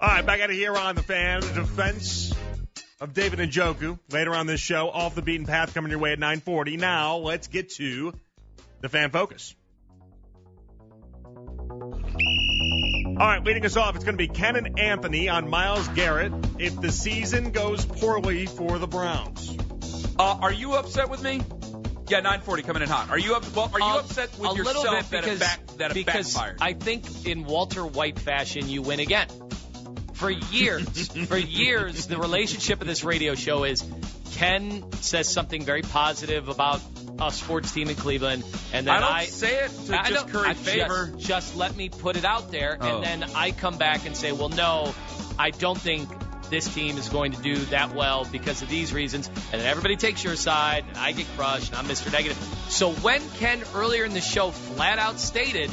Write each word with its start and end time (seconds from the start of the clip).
All 0.00 0.08
right, 0.08 0.24
back 0.24 0.40
out 0.40 0.50
of 0.50 0.56
here 0.56 0.76
on 0.76 0.94
the 0.94 1.02
fan. 1.02 1.40
The 1.40 1.52
defense 1.52 2.32
of 3.00 3.12
David 3.12 3.38
Njoku 3.40 3.98
later 4.10 4.34
on 4.34 4.46
this 4.46 4.60
show. 4.60 4.88
Off 4.88 5.14
the 5.14 5.22
beaten 5.22 5.46
path 5.46 5.74
coming 5.74 5.90
your 5.90 6.00
way 6.00 6.12
at 6.12 6.18
940. 6.18 6.76
Now, 6.78 7.16
let's 7.16 7.48
get 7.48 7.70
to 7.74 8.14
the 8.80 8.88
fan 8.88 9.10
focus. 9.10 9.54
All 13.18 13.26
right, 13.26 13.44
leading 13.44 13.66
us 13.66 13.76
off, 13.76 13.94
it's 13.94 14.04
going 14.04 14.16
to 14.16 14.18
be 14.18 14.28
Ken 14.28 14.56
and 14.56 14.80
Anthony 14.80 15.28
on 15.28 15.50
Myles 15.50 15.86
Garrett 15.88 16.32
if 16.58 16.80
the 16.80 16.90
season 16.90 17.50
goes 17.50 17.84
poorly 17.84 18.46
for 18.46 18.78
the 18.78 18.86
Browns. 18.86 19.54
Uh, 20.18 20.38
are 20.40 20.52
you 20.52 20.72
upset 20.74 21.10
with 21.10 21.22
me? 21.22 21.42
Yeah, 22.08 22.20
940 22.20 22.62
coming 22.62 22.82
in 22.82 22.88
hot. 22.88 23.10
Are 23.10 23.18
you 23.18 23.34
up? 23.34 23.44
Well, 23.54 23.70
are 23.72 23.78
you 23.78 23.84
Um, 23.84 23.98
upset 23.98 24.30
with 24.38 24.50
a 24.50 24.52
little 24.54 24.82
yourself 24.82 25.10
bit 25.10 25.12
that 25.12 25.18
it 25.18 25.24
because, 25.24 25.38
back, 25.40 25.66
that 25.76 25.90
it 25.90 25.94
because 25.94 26.32
backfired? 26.32 26.58
I 26.62 26.72
think 26.72 27.26
in 27.26 27.44
Walter 27.44 27.84
White 27.84 28.18
fashion, 28.18 28.68
you 28.68 28.80
win 28.82 29.00
again. 29.00 29.28
For 30.20 30.30
years, 30.30 31.08
for 31.26 31.38
years, 31.38 32.06
the 32.06 32.18
relationship 32.18 32.82
of 32.82 32.86
this 32.86 33.02
radio 33.04 33.34
show 33.34 33.64
is 33.64 33.82
Ken 34.32 34.84
says 35.00 35.26
something 35.32 35.62
very 35.62 35.80
positive 35.80 36.48
about 36.48 36.82
a 37.18 37.32
sports 37.32 37.72
team 37.72 37.88
in 37.88 37.96
Cleveland, 37.96 38.44
and 38.74 38.86
then 38.86 38.94
I 38.94 39.00
don't 39.00 39.12
I 39.12 39.24
say 39.24 39.64
it 39.64 39.70
to 39.86 39.98
I 39.98 40.10
just 40.10 40.28
curry 40.28 40.48
I 40.48 40.52
favor. 40.54 41.06
Just, 41.16 41.26
just 41.26 41.56
let 41.56 41.74
me 41.74 41.88
put 41.88 42.18
it 42.18 42.26
out 42.26 42.50
there, 42.50 42.76
Oh. 42.78 43.00
and 43.00 43.22
then 43.22 43.30
I 43.34 43.52
come 43.52 43.78
back 43.78 44.04
and 44.04 44.14
say, 44.14 44.32
well, 44.32 44.50
no, 44.50 44.94
I 45.38 45.50
don't 45.50 45.78
think 45.80 46.06
this 46.50 46.66
team 46.74 46.98
is 46.98 47.08
going 47.08 47.32
to 47.32 47.40
do 47.40 47.56
that 47.56 47.94
well 47.94 48.26
because 48.30 48.60
of 48.60 48.68
these 48.68 48.92
reasons. 48.92 49.28
And 49.28 49.60
then 49.60 49.66
everybody 49.66 49.96
takes 49.96 50.22
your 50.22 50.36
side, 50.36 50.84
and 50.86 50.98
I 50.98 51.12
get 51.12 51.26
crushed, 51.34 51.70
and 51.70 51.78
I'm 51.78 51.86
Mr. 51.86 52.12
Negative. 52.12 52.36
So 52.68 52.92
when 52.92 53.26
Ken 53.38 53.62
earlier 53.74 54.04
in 54.04 54.12
the 54.12 54.20
show 54.20 54.50
flat 54.50 54.98
out 54.98 55.18
stated 55.18 55.70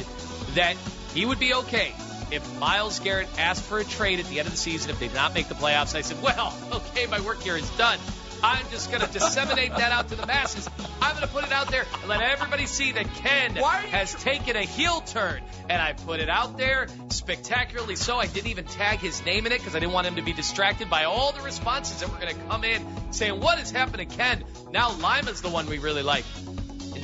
that 0.54 0.76
he 1.12 1.26
would 1.26 1.38
be 1.38 1.52
okay 1.52 1.92
if 2.30 2.58
Myles 2.58 2.98
Garrett 3.00 3.28
asked 3.38 3.62
for 3.62 3.78
a 3.78 3.84
trade 3.84 4.20
at 4.20 4.26
the 4.26 4.38
end 4.38 4.46
of 4.46 4.52
the 4.52 4.58
season 4.58 4.90
if 4.90 4.98
they 4.98 5.08
did 5.08 5.14
not 5.14 5.34
make 5.34 5.48
the 5.48 5.54
playoffs, 5.54 5.94
I 5.94 6.02
said, 6.02 6.22
well, 6.22 6.56
okay, 6.72 7.06
my 7.06 7.20
work 7.20 7.40
here 7.42 7.56
is 7.56 7.68
done. 7.76 7.98
I'm 8.42 8.64
just 8.70 8.90
going 8.92 9.04
to 9.04 9.12
disseminate 9.12 9.70
that 9.70 9.90
out 9.90 10.08
to 10.08 10.14
the 10.14 10.26
masses. 10.26 10.68
I'm 11.02 11.16
going 11.16 11.26
to 11.26 11.32
put 11.32 11.44
it 11.44 11.52
out 11.52 11.70
there 11.70 11.84
and 12.00 12.08
let 12.08 12.20
everybody 12.20 12.66
see 12.66 12.92
that 12.92 13.12
Ken 13.14 13.56
Why 13.56 13.78
are 13.78 13.82
you 13.82 13.88
has 13.88 14.14
taken 14.14 14.54
a 14.54 14.62
heel 14.62 15.00
turn. 15.00 15.42
And 15.68 15.82
I 15.82 15.92
put 15.92 16.20
it 16.20 16.28
out 16.28 16.56
there 16.56 16.86
spectacularly 17.08 17.96
so. 17.96 18.16
I 18.16 18.26
didn't 18.26 18.48
even 18.48 18.64
tag 18.64 19.00
his 19.00 19.24
name 19.24 19.46
in 19.46 19.52
it 19.52 19.58
because 19.58 19.74
I 19.74 19.80
didn't 19.80 19.92
want 19.92 20.06
him 20.06 20.16
to 20.16 20.22
be 20.22 20.32
distracted 20.32 20.88
by 20.88 21.04
all 21.04 21.32
the 21.32 21.42
responses 21.42 22.00
that 22.00 22.10
were 22.10 22.18
going 22.18 22.34
to 22.34 22.40
come 22.42 22.64
in 22.64 22.86
saying, 23.12 23.40
What 23.40 23.58
has 23.58 23.70
happened 23.70 24.08
to 24.08 24.16
Ken? 24.16 24.44
Now 24.70 24.92
Lima's 24.92 25.42
the 25.42 25.50
one 25.50 25.66
we 25.66 25.78
really 25.78 26.02
like. 26.02 26.24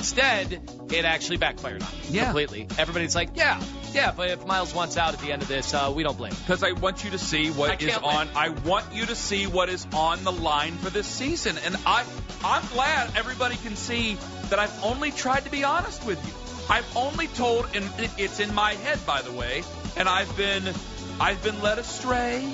Instead, 0.05 0.61
it 0.93 1.03
actually 1.03 1.37
backfired 1.37 1.81
on 1.81 1.89
me 1.91 1.97
Yeah. 2.11 2.25
completely. 2.25 2.67
Everybody's 2.77 3.15
like, 3.15 3.29
Yeah, 3.33 3.59
yeah, 3.91 4.11
but 4.15 4.29
if 4.29 4.45
Myles 4.45 4.71
wants 4.71 4.97
out 4.97 5.15
at 5.15 5.19
the 5.19 5.31
end 5.31 5.41
of 5.41 5.47
this, 5.47 5.73
uh, 5.73 5.91
we 5.95 6.03
don't 6.03 6.15
blame 6.15 6.31
because 6.45 6.61
I 6.61 6.73
want 6.73 7.03
you 7.03 7.09
to 7.09 7.17
see 7.17 7.47
I 7.47 7.49
what 7.49 7.81
is 7.81 7.89
can't 7.89 8.03
win. 8.03 8.15
on. 8.15 8.29
I 8.35 8.49
want 8.49 8.93
you 8.93 9.07
to 9.07 9.15
see 9.15 9.47
what 9.47 9.67
is 9.67 9.87
on 9.95 10.23
the 10.23 10.31
line 10.31 10.73
for 10.77 10.91
this 10.91 11.07
season, 11.07 11.57
and 11.65 11.75
I, 11.87 12.05
I'm 12.43 12.63
glad 12.67 13.17
everybody 13.17 13.55
can 13.55 13.75
see 13.75 14.15
that 14.51 14.59
I've 14.59 14.83
only 14.83 15.09
tried 15.09 15.45
to 15.45 15.49
be 15.49 15.63
honest 15.63 16.05
with 16.05 16.23
you. 16.23 16.33
I've 16.69 16.95
only 16.95 17.25
told, 17.27 17.65
and 17.75 17.83
it's 18.19 18.39
in 18.39 18.53
my 18.53 18.73
head, 18.73 19.03
by 19.07 19.23
the 19.23 19.31
way, 19.31 19.63
and 19.97 20.07
I've 20.07 20.37
been, 20.37 20.63
I've 21.19 21.41
been 21.43 21.59
led 21.63 21.79
astray. 21.79 22.47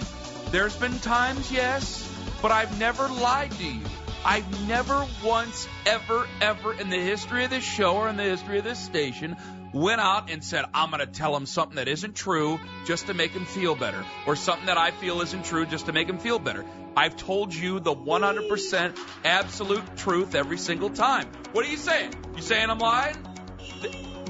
There's 0.52 0.76
been 0.78 0.98
times, 1.00 1.52
yes, 1.52 2.08
but 2.42 2.52
I've 2.52 2.80
never 2.80 3.10
lied 3.10 3.52
to 3.52 3.66
you. 3.66 3.82
I've 4.24 4.68
never 4.68 5.06
once, 5.24 5.68
ever, 5.88 6.28
ever 6.42 6.74
in 6.74 6.92
the 6.92 7.00
history 7.00 7.44
of 7.44 7.50
this 7.50 7.64
show 7.64 7.96
or 7.96 8.08
in 8.08 8.18
the 8.18 8.24
history 8.24 8.60
of 8.60 8.64
this 8.64 8.78
station 8.78 9.36
went 9.74 10.00
out 10.00 10.30
and 10.30 10.44
said, 10.44 10.66
I'm 10.74 10.92
going 10.92 11.00
to 11.00 11.12
tell 11.12 11.36
him 11.36 11.48
something 11.48 11.78
that 11.78 11.88
isn't 11.88 12.16
true 12.16 12.60
just 12.86 13.08
to 13.08 13.16
make 13.16 13.32
him 13.32 13.46
feel 13.46 13.74
better, 13.74 14.04
or 14.28 14.36
something 14.36 14.68
that 14.68 14.78
I 14.78 14.92
feel 14.92 15.22
isn't 15.22 15.46
true 15.46 15.66
just 15.66 15.88
to 15.88 15.94
make 15.94 16.08
him 16.08 16.20
feel 16.20 16.40
better. 16.40 16.66
I've 16.96 17.16
told 17.16 17.54
you 17.54 17.80
the 17.80 17.96
100% 17.96 19.00
absolute 19.24 19.98
truth 19.98 20.36
every 20.36 20.58
single 20.58 20.90
time. 20.90 21.28
What 21.54 21.66
are 21.66 21.70
you 21.70 21.78
saying? 21.78 22.14
You 22.36 22.42
saying 22.42 22.70
I'm 22.70 22.80
lying? 22.80 23.16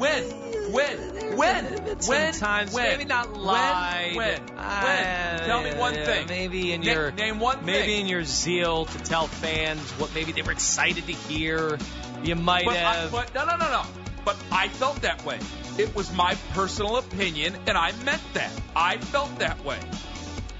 When? 0.02 0.24
When? 0.72 0.98
When? 1.38 1.66
When? 1.76 2.34
Sometimes, 2.34 2.74
when? 2.74 2.90
maybe 2.90 3.06
not 3.06 3.38
lied. 3.38 4.16
When? 4.16 4.42
When? 4.42 4.56
When? 4.58 5.40
Tell 5.46 5.62
me 5.62 5.76
one 5.76 5.94
thing. 5.94 6.26
Maybe 6.28 6.74
in 6.74 6.82
Na- 6.82 6.92
your 6.92 7.12
name 7.12 7.40
one 7.40 7.64
maybe 7.64 7.86
thing. 7.88 8.02
in 8.02 8.08
your 8.08 8.24
zeal 8.24 8.86
to 8.86 8.98
tell 9.00 9.28
fans 9.28 9.80
what 10.00 10.12
maybe 10.16 10.32
they 10.32 10.42
were 10.42 10.54
excited 10.54 11.06
to 11.06 11.14
hear, 11.14 11.78
you 12.24 12.36
might 12.36 12.66
But, 12.66 12.78
I, 12.78 12.94
have. 12.96 13.12
but 13.12 13.34
no, 13.36 13.46
no, 13.46 13.58
no, 13.58 13.70
no. 13.70 13.84
But 14.26 14.38
I 14.52 14.70
felt 14.70 15.02
that 15.04 15.24
way. 15.24 15.38
It 15.78 15.96
was 15.96 16.12
my 16.14 16.36
personal 16.54 16.98
opinion, 16.98 17.56
and 17.68 17.78
I 17.78 17.92
meant 18.04 18.22
that. 18.34 18.52
I 18.76 18.98
felt 18.98 19.38
that 19.40 19.64
way. 19.64 19.78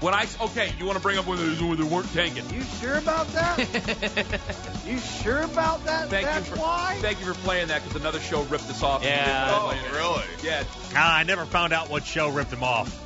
When 0.02 0.14
I 0.14 0.26
okay, 0.40 0.72
you 0.80 0.84
want 0.84 0.96
to 0.96 1.02
bring 1.02 1.16
up 1.16 1.28
when 1.28 1.38
they, 1.38 1.64
when 1.64 1.78
they 1.78 1.84
weren't 1.84 2.12
tanking? 2.12 2.44
You 2.50 2.62
sure 2.80 2.98
about 2.98 3.28
that? 3.28 3.56
you 4.84 4.98
sure 4.98 5.42
about 5.42 5.84
that? 5.84 6.08
Thank 6.08 6.26
That's 6.26 6.48
you 6.50 6.56
for 6.56 6.60
why? 6.60 6.98
thank 7.00 7.20
you 7.20 7.26
for 7.26 7.34
playing 7.34 7.68
that 7.68 7.84
because 7.84 8.00
another 8.00 8.18
show 8.18 8.42
ripped 8.42 8.68
us 8.68 8.82
off. 8.82 9.04
Yeah. 9.04 9.24
didn't 9.24 9.54
Oh, 9.54 9.68
play 9.68 9.78
really? 9.96 10.24
Yeah. 10.42 10.64
Ah, 10.96 11.18
I 11.18 11.22
never 11.22 11.44
found 11.44 11.72
out 11.72 11.88
what 11.88 12.04
show 12.04 12.30
ripped 12.30 12.52
him 12.52 12.64
off. 12.64 12.98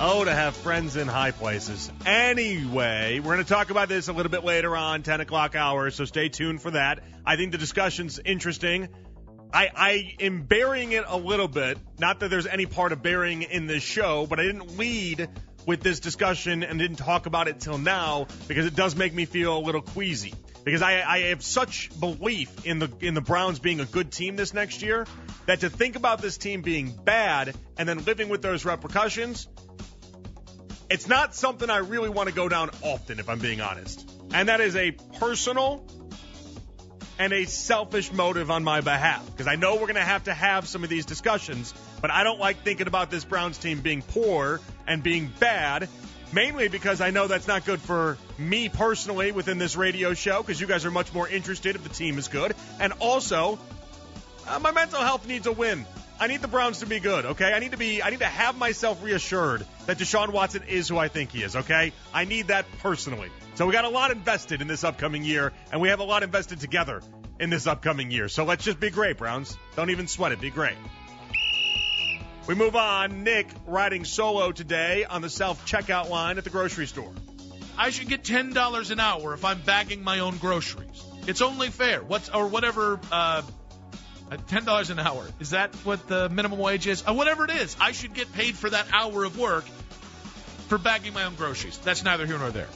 Oh, 0.00 0.24
to 0.24 0.32
have 0.32 0.54
friends 0.54 0.94
in 0.94 1.08
high 1.08 1.32
places. 1.32 1.90
Anyway, 2.04 3.18
we're 3.18 3.34
going 3.34 3.44
to 3.44 3.52
talk 3.52 3.70
about 3.70 3.88
this 3.88 4.06
a 4.06 4.12
little 4.12 4.30
bit 4.30 4.44
later 4.44 4.76
on, 4.76 5.02
10 5.02 5.20
o'clock 5.20 5.56
hour, 5.56 5.90
so 5.90 6.04
stay 6.04 6.28
tuned 6.28 6.62
for 6.62 6.70
that. 6.72 7.02
I 7.24 7.34
think 7.34 7.50
the 7.50 7.58
discussion's 7.58 8.20
interesting. 8.24 8.88
I, 9.52 9.70
I 9.74 10.14
am 10.20 10.42
burying 10.42 10.92
it 10.92 11.04
a 11.08 11.16
little 11.16 11.48
bit. 11.48 11.78
Not 11.98 12.20
that 12.20 12.28
there's 12.30 12.46
any 12.46 12.66
part 12.66 12.92
of 12.92 13.02
burying 13.02 13.42
in 13.42 13.66
this 13.66 13.82
show, 13.82 14.26
but 14.28 14.38
I 14.38 14.42
didn't 14.44 14.76
lead 14.76 15.28
with 15.66 15.82
this 15.82 16.00
discussion 16.00 16.62
and 16.62 16.78
didn't 16.78 16.96
talk 16.96 17.26
about 17.26 17.48
it 17.48 17.60
till 17.60 17.76
now 17.76 18.28
because 18.48 18.66
it 18.66 18.76
does 18.76 18.94
make 18.96 19.12
me 19.12 19.24
feel 19.24 19.58
a 19.58 19.60
little 19.60 19.82
queasy. 19.82 20.32
Because 20.64 20.82
I, 20.82 21.02
I 21.02 21.18
have 21.28 21.44
such 21.44 21.90
belief 22.00 22.64
in 22.64 22.78
the 22.78 22.90
in 23.00 23.14
the 23.14 23.20
Browns 23.20 23.58
being 23.58 23.80
a 23.80 23.84
good 23.84 24.10
team 24.10 24.34
this 24.36 24.54
next 24.54 24.82
year 24.82 25.06
that 25.46 25.60
to 25.60 25.70
think 25.70 25.96
about 25.96 26.20
this 26.20 26.38
team 26.38 26.62
being 26.62 26.90
bad 26.90 27.54
and 27.78 27.88
then 27.88 28.04
living 28.04 28.28
with 28.28 28.42
those 28.42 28.64
repercussions, 28.64 29.46
it's 30.90 31.06
not 31.06 31.34
something 31.34 31.70
I 31.70 31.78
really 31.78 32.08
want 32.08 32.28
to 32.28 32.34
go 32.34 32.48
down 32.48 32.70
often, 32.82 33.20
if 33.20 33.28
I'm 33.28 33.38
being 33.38 33.60
honest. 33.60 34.08
And 34.32 34.48
that 34.48 34.60
is 34.60 34.74
a 34.74 34.92
personal 35.20 35.84
and 37.18 37.32
a 37.32 37.44
selfish 37.44 38.12
motive 38.12 38.50
on 38.50 38.64
my 38.64 38.80
behalf. 38.80 39.24
Because 39.26 39.46
I 39.46 39.56
know 39.56 39.74
we're 39.74 39.82
going 39.82 39.94
to 39.94 40.00
have 40.00 40.24
to 40.24 40.34
have 40.34 40.68
some 40.68 40.84
of 40.84 40.90
these 40.90 41.06
discussions, 41.06 41.72
but 42.00 42.10
I 42.10 42.24
don't 42.24 42.40
like 42.40 42.62
thinking 42.62 42.86
about 42.86 43.10
this 43.10 43.24
Browns 43.24 43.58
team 43.58 43.80
being 43.80 44.02
poor 44.02 44.60
and 44.86 45.02
being 45.02 45.32
bad, 45.40 45.88
mainly 46.32 46.68
because 46.68 47.00
I 47.00 47.10
know 47.10 47.26
that's 47.26 47.48
not 47.48 47.64
good 47.64 47.80
for 47.80 48.18
me 48.38 48.68
personally 48.68 49.32
within 49.32 49.58
this 49.58 49.76
radio 49.76 50.14
show, 50.14 50.42
because 50.42 50.60
you 50.60 50.66
guys 50.66 50.84
are 50.84 50.90
much 50.90 51.12
more 51.12 51.28
interested 51.28 51.76
if 51.76 51.82
the 51.82 51.88
team 51.88 52.18
is 52.18 52.28
good. 52.28 52.54
And 52.80 52.92
also, 53.00 53.58
uh, 54.46 54.58
my 54.58 54.70
mental 54.70 55.00
health 55.00 55.26
needs 55.26 55.46
a 55.46 55.52
win. 55.52 55.86
I 56.18 56.28
need 56.28 56.40
the 56.40 56.48
Browns 56.48 56.78
to 56.78 56.86
be 56.86 56.98
good, 56.98 57.26
okay? 57.26 57.52
I 57.52 57.58
need 57.58 57.72
to 57.72 57.76
be 57.76 58.02
I 58.02 58.08
need 58.08 58.20
to 58.20 58.24
have 58.24 58.56
myself 58.56 59.02
reassured 59.02 59.66
that 59.84 59.98
Deshaun 59.98 60.30
Watson 60.30 60.62
is 60.66 60.88
who 60.88 60.96
I 60.96 61.08
think 61.08 61.30
he 61.30 61.42
is, 61.42 61.56
okay? 61.56 61.92
I 62.14 62.24
need 62.24 62.48
that 62.48 62.64
personally. 62.78 63.28
So 63.54 63.66
we 63.66 63.72
got 63.72 63.84
a 63.84 63.90
lot 63.90 64.10
invested 64.10 64.62
in 64.62 64.66
this 64.66 64.82
upcoming 64.82 65.24
year, 65.24 65.52
and 65.70 65.80
we 65.80 65.88
have 65.88 66.00
a 66.00 66.04
lot 66.04 66.22
invested 66.22 66.60
together 66.60 67.02
in 67.38 67.50
this 67.50 67.66
upcoming 67.66 68.10
year. 68.10 68.28
So 68.28 68.44
let's 68.44 68.64
just 68.64 68.80
be 68.80 68.88
great, 68.88 69.18
Browns. 69.18 69.58
Don't 69.76 69.90
even 69.90 70.08
sweat 70.08 70.32
it. 70.32 70.40
Be 70.40 70.50
great. 70.50 70.76
We 72.46 72.54
move 72.54 72.76
on. 72.76 73.24
Nick 73.24 73.48
riding 73.66 74.04
solo 74.04 74.52
today 74.52 75.04
on 75.04 75.20
the 75.20 75.28
self 75.28 75.66
checkout 75.66 76.08
line 76.08 76.38
at 76.38 76.44
the 76.44 76.50
grocery 76.50 76.86
store. 76.86 77.12
I 77.76 77.90
should 77.90 78.08
get 78.08 78.22
ten 78.22 78.52
dollars 78.52 78.92
an 78.92 79.00
hour 79.00 79.34
if 79.34 79.44
I'm 79.44 79.60
bagging 79.62 80.04
my 80.04 80.20
own 80.20 80.36
groceries. 80.38 81.02
It's 81.26 81.42
only 81.42 81.70
fair. 81.70 82.02
What's 82.02 82.28
or 82.28 82.46
whatever. 82.46 83.00
Uh, 83.10 83.42
uh, 84.30 84.36
ten 84.48 84.64
dollars 84.64 84.90
an 84.90 84.98
hour 84.98 85.24
is 85.38 85.50
that 85.50 85.74
what 85.84 86.08
the 86.08 86.28
minimum 86.28 86.58
wage 86.58 86.86
is? 86.86 87.02
Uh, 87.06 87.14
whatever 87.14 87.44
it 87.44 87.50
is, 87.50 87.76
I 87.80 87.92
should 87.92 88.14
get 88.14 88.32
paid 88.32 88.56
for 88.56 88.70
that 88.70 88.86
hour 88.92 89.24
of 89.24 89.38
work 89.38 89.64
for 90.68 90.78
bagging 90.78 91.14
my 91.14 91.24
own 91.24 91.34
groceries. 91.34 91.78
That's 91.78 92.02
neither 92.02 92.26
here 92.26 92.38
nor 92.38 92.50
there. 92.50 92.68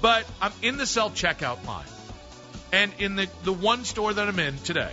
But 0.00 0.26
I'm 0.40 0.52
in 0.62 0.76
the 0.76 0.86
self 0.86 1.14
checkout 1.14 1.64
line, 1.66 1.86
and 2.72 2.92
in 2.98 3.16
the 3.16 3.28
the 3.42 3.52
one 3.52 3.84
store 3.84 4.12
that 4.12 4.28
I'm 4.28 4.38
in 4.38 4.58
today, 4.58 4.92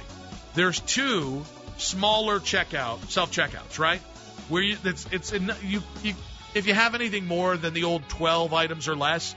there's 0.53 0.79
two 0.79 1.45
smaller 1.81 2.39
checkout 2.39 3.09
self 3.09 3.31
checkouts, 3.31 3.79
right? 3.79 4.01
Where 4.49 4.61
you 4.61 4.77
it's 4.83 5.07
it's 5.11 5.33
in, 5.33 5.51
you 5.63 5.81
you 6.03 6.13
if 6.53 6.67
you 6.67 6.73
have 6.73 6.95
anything 6.95 7.27
more 7.27 7.57
than 7.57 7.73
the 7.73 7.83
old 7.85 8.07
12 8.09 8.53
items 8.53 8.87
or 8.87 8.95
less, 8.95 9.35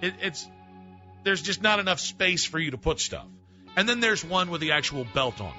it, 0.00 0.14
it's 0.20 0.48
there's 1.24 1.42
just 1.42 1.62
not 1.62 1.78
enough 1.80 2.00
space 2.00 2.44
for 2.44 2.58
you 2.58 2.70
to 2.72 2.78
put 2.78 3.00
stuff. 3.00 3.26
And 3.76 3.88
then 3.88 4.00
there's 4.00 4.24
one 4.24 4.50
with 4.50 4.60
the 4.60 4.72
actual 4.72 5.04
belt 5.14 5.40
on 5.40 5.48
it. 5.48 5.54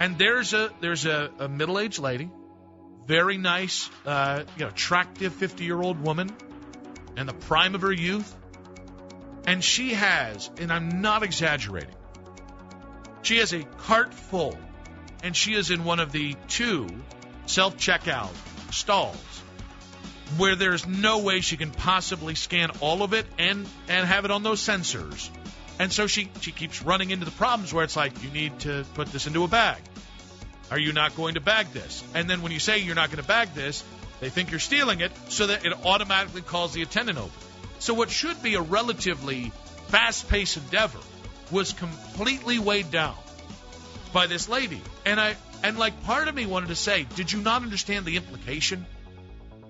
And 0.00 0.18
there's 0.18 0.52
a 0.52 0.70
there's 0.80 1.06
a, 1.06 1.30
a 1.38 1.48
middle 1.48 1.78
aged 1.78 1.98
lady, 1.98 2.30
very 3.06 3.38
nice, 3.38 3.88
uh, 4.06 4.44
you 4.56 4.64
know, 4.64 4.68
attractive 4.68 5.32
50 5.34 5.64
year 5.64 5.80
old 5.80 6.00
woman, 6.00 6.30
in 7.16 7.26
the 7.26 7.32
prime 7.32 7.74
of 7.74 7.82
her 7.82 7.92
youth, 7.92 8.34
and 9.46 9.62
she 9.62 9.94
has, 9.94 10.50
and 10.58 10.72
I'm 10.72 11.00
not 11.00 11.22
exaggerating, 11.22 11.94
she 13.22 13.38
has 13.38 13.52
a 13.52 13.62
cart 13.62 14.12
full, 14.12 14.58
and 15.24 15.34
she 15.34 15.54
is 15.54 15.70
in 15.70 15.84
one 15.84 15.98
of 15.98 16.12
the 16.12 16.36
two 16.48 16.86
self 17.46 17.76
checkout 17.78 18.30
stalls 18.72 19.16
where 20.36 20.54
there's 20.54 20.86
no 20.86 21.18
way 21.18 21.40
she 21.40 21.56
can 21.56 21.70
possibly 21.70 22.34
scan 22.34 22.70
all 22.80 23.02
of 23.02 23.14
it 23.14 23.26
and 23.38 23.66
and 23.88 24.06
have 24.06 24.24
it 24.24 24.30
on 24.30 24.42
those 24.42 24.60
sensors. 24.60 25.30
And 25.80 25.92
so 25.92 26.06
she 26.06 26.30
she 26.40 26.52
keeps 26.52 26.82
running 26.82 27.10
into 27.10 27.24
the 27.24 27.32
problems 27.32 27.72
where 27.72 27.84
it's 27.84 27.96
like 27.96 28.22
you 28.22 28.30
need 28.30 28.60
to 28.60 28.84
put 28.94 29.08
this 29.08 29.26
into 29.26 29.42
a 29.44 29.48
bag. 29.48 29.78
Are 30.70 30.78
you 30.78 30.92
not 30.92 31.16
going 31.16 31.34
to 31.34 31.40
bag 31.40 31.72
this? 31.72 32.04
And 32.14 32.28
then 32.28 32.42
when 32.42 32.52
you 32.52 32.60
say 32.60 32.78
you're 32.78 32.94
not 32.94 33.08
going 33.08 33.22
to 33.22 33.28
bag 33.28 33.54
this, 33.54 33.82
they 34.20 34.28
think 34.28 34.50
you're 34.50 34.60
stealing 34.60 35.00
it, 35.00 35.12
so 35.28 35.46
that 35.46 35.64
it 35.64 35.72
automatically 35.84 36.42
calls 36.42 36.72
the 36.72 36.82
attendant 36.82 37.18
over. 37.18 37.32
So 37.78 37.94
what 37.94 38.10
should 38.10 38.42
be 38.42 38.54
a 38.54 38.62
relatively 38.62 39.52
fast-paced 39.88 40.56
endeavor 40.56 41.00
was 41.50 41.72
completely 41.72 42.58
weighed 42.58 42.90
down 42.90 43.16
by 44.14 44.26
this 44.26 44.48
lady. 44.48 44.80
And 45.04 45.20
I 45.20 45.36
and 45.62 45.78
like 45.78 46.02
part 46.04 46.28
of 46.28 46.34
me 46.34 46.46
wanted 46.46 46.68
to 46.68 46.74
say, 46.74 47.06
did 47.16 47.30
you 47.30 47.40
not 47.40 47.60
understand 47.60 48.06
the 48.06 48.16
implication? 48.16 48.86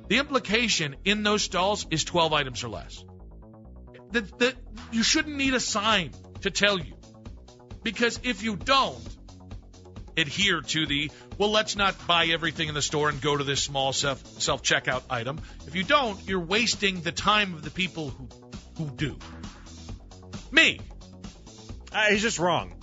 The 0.07 0.19
implication 0.19 0.95
in 1.05 1.25
those 1.25 1.43
stalls 1.43 1.87
is 1.91 2.05
12 2.05 2.33
items 2.33 2.63
or 2.63 2.69
less. 2.69 3.03
That, 4.13 4.39
that 4.39 4.55
you 4.93 5.03
shouldn't 5.03 5.37
need 5.37 5.55
a 5.55 5.61
sign 5.61 6.13
to 6.43 6.51
tell 6.51 6.79
you. 6.79 6.95
Because 7.83 8.21
if 8.23 8.43
you 8.43 8.55
don't 8.55 9.03
adhere 10.17 10.61
to 10.61 10.87
the, 10.87 11.11
well, 11.39 11.51
let's 11.51 11.75
not 11.75 12.07
buy 12.07 12.27
everything 12.27 12.69
in 12.69 12.75
the 12.75 12.83
store 12.83 13.09
and 13.09 13.21
go 13.21 13.37
to 13.37 13.43
this 13.43 13.63
small 13.63 13.93
self 13.93 14.63
checkout 14.63 15.03
item. 15.11 15.41
If 15.67 15.75
you 15.75 15.83
don't, 15.83 16.21
you're 16.29 16.39
wasting 16.39 17.01
the 17.01 17.13
time 17.13 17.55
of 17.55 17.63
the 17.63 17.71
people 17.71 18.11
who 18.11 18.29
who 18.77 18.91
do. 18.91 19.17
Me. 20.51 20.81
Uh, 21.93 22.07
he's 22.11 22.23
just 22.23 22.39
wrong. 22.39 22.75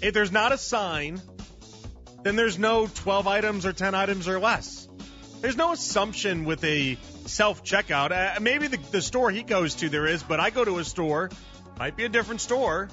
If 0.00 0.14
there's 0.14 0.30
not 0.30 0.52
a 0.52 0.58
sign, 0.58 1.20
then 2.22 2.36
there's 2.36 2.58
no 2.58 2.86
12 2.86 3.26
items 3.26 3.66
or 3.66 3.72
10 3.72 3.94
items 3.94 4.28
or 4.28 4.38
less. 4.38 4.88
There's 5.40 5.56
no 5.56 5.72
assumption 5.72 6.44
with 6.44 6.62
a 6.64 6.98
self 7.26 7.64
checkout. 7.64 8.12
Uh, 8.12 8.40
maybe 8.40 8.68
the, 8.68 8.78
the 8.90 9.02
store 9.02 9.30
he 9.30 9.42
goes 9.42 9.74
to 9.76 9.88
there 9.88 10.06
is, 10.06 10.22
but 10.22 10.40
I 10.40 10.50
go 10.50 10.64
to 10.64 10.78
a 10.78 10.84
store, 10.84 11.30
might 11.78 11.96
be 11.96 12.04
a 12.04 12.08
different 12.08 12.40
store. 12.40 12.88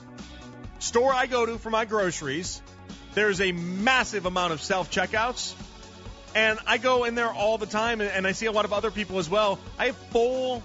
Store 0.79 1.13
I 1.13 1.25
go 1.25 1.45
to 1.45 1.57
for 1.57 1.69
my 1.69 1.85
groceries, 1.85 2.61
there's 3.13 3.39
a 3.41 3.51
massive 3.51 4.25
amount 4.25 4.53
of 4.53 4.61
self 4.61 4.91
checkouts. 4.91 5.53
And 6.35 6.59
I 6.67 6.77
go 6.77 7.05
in 7.05 7.15
there 7.15 7.31
all 7.31 7.57
the 7.57 7.65
time, 7.65 8.01
and, 8.01 8.09
and 8.09 8.27
I 8.27 8.33
see 8.33 8.45
a 8.45 8.51
lot 8.51 8.65
of 8.65 8.73
other 8.73 8.91
people 8.91 9.19
as 9.19 9.29
well. 9.29 9.57
I 9.79 9.87
have 9.87 9.95
full 9.95 10.61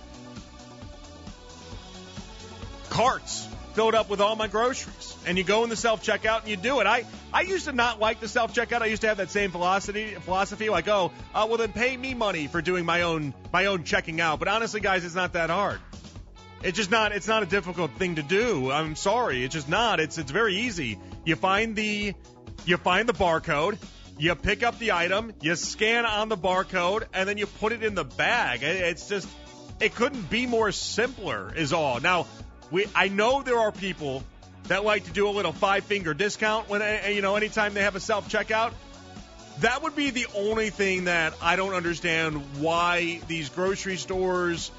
carts 2.88 3.46
filled 3.74 3.94
up 3.94 4.08
with 4.08 4.20
all 4.20 4.36
my 4.36 4.48
groceries. 4.48 5.16
And 5.26 5.38
you 5.38 5.44
go 5.44 5.64
in 5.64 5.70
the 5.70 5.76
self 5.76 6.04
checkout 6.04 6.40
and 6.40 6.48
you 6.48 6.56
do 6.56 6.80
it. 6.80 6.86
I, 6.86 7.04
I 7.32 7.42
used 7.42 7.66
to 7.66 7.72
not 7.72 8.00
like 8.00 8.20
the 8.20 8.28
self 8.28 8.54
checkout. 8.54 8.82
I 8.82 8.86
used 8.86 9.02
to 9.02 9.08
have 9.08 9.18
that 9.18 9.30
same 9.30 9.50
philosophy 9.50 10.14
philosophy 10.14 10.68
like, 10.68 10.88
oh, 10.88 11.12
uh, 11.34 11.46
well 11.48 11.58
then 11.58 11.72
pay 11.72 11.96
me 11.96 12.14
money 12.14 12.46
for 12.46 12.60
doing 12.62 12.84
my 12.84 13.02
own 13.02 13.34
my 13.52 13.66
own 13.66 13.84
checking 13.84 14.20
out. 14.20 14.38
But 14.38 14.48
honestly, 14.48 14.80
guys, 14.80 15.04
it's 15.04 15.14
not 15.14 15.34
that 15.34 15.50
hard. 15.50 15.80
It's 16.62 16.76
just 16.76 16.90
not 16.90 17.12
it's 17.12 17.28
not 17.28 17.42
a 17.42 17.46
difficult 17.46 17.92
thing 17.92 18.16
to 18.16 18.22
do. 18.22 18.70
I'm 18.70 18.96
sorry, 18.96 19.44
it's 19.44 19.54
just 19.54 19.68
not. 19.68 20.00
It's 20.00 20.18
it's 20.18 20.30
very 20.30 20.56
easy. 20.56 20.98
You 21.24 21.36
find 21.36 21.74
the 21.74 22.14
you 22.66 22.76
find 22.76 23.08
the 23.08 23.14
barcode, 23.14 23.78
you 24.18 24.34
pick 24.34 24.62
up 24.62 24.78
the 24.78 24.92
item, 24.92 25.32
you 25.40 25.56
scan 25.56 26.04
on 26.04 26.28
the 26.28 26.36
barcode, 26.36 27.04
and 27.14 27.28
then 27.28 27.38
you 27.38 27.46
put 27.46 27.72
it 27.72 27.82
in 27.82 27.94
the 27.94 28.04
bag. 28.04 28.62
It's 28.62 29.08
just 29.08 29.28
it 29.80 29.94
couldn't 29.94 30.28
be 30.28 30.46
more 30.46 30.70
simpler 30.72 31.52
is 31.54 31.72
all. 31.72 32.00
Now, 32.00 32.26
we 32.70 32.86
I 32.94 33.08
know 33.08 33.42
there 33.42 33.58
are 33.58 33.72
people 33.72 34.22
that 34.64 34.84
like 34.84 35.04
to 35.04 35.10
do 35.10 35.28
a 35.28 35.30
little 35.30 35.52
five 35.52 35.84
finger 35.84 36.14
discount 36.14 36.68
when 36.68 36.82
eh, 36.82 37.08
you 37.10 37.22
know 37.22 37.36
anytime 37.36 37.74
they 37.74 37.82
have 37.82 37.96
a 37.96 38.00
self 38.00 38.28
checkout. 38.28 38.72
That 39.60 39.82
would 39.82 39.94
be 39.94 40.10
the 40.10 40.26
only 40.34 40.70
thing 40.70 41.04
that 41.04 41.34
I 41.42 41.56
don't 41.56 41.74
understand 41.74 42.36
why 42.60 43.20
these 43.28 43.50
grocery 43.50 43.96
stores, 43.96 44.70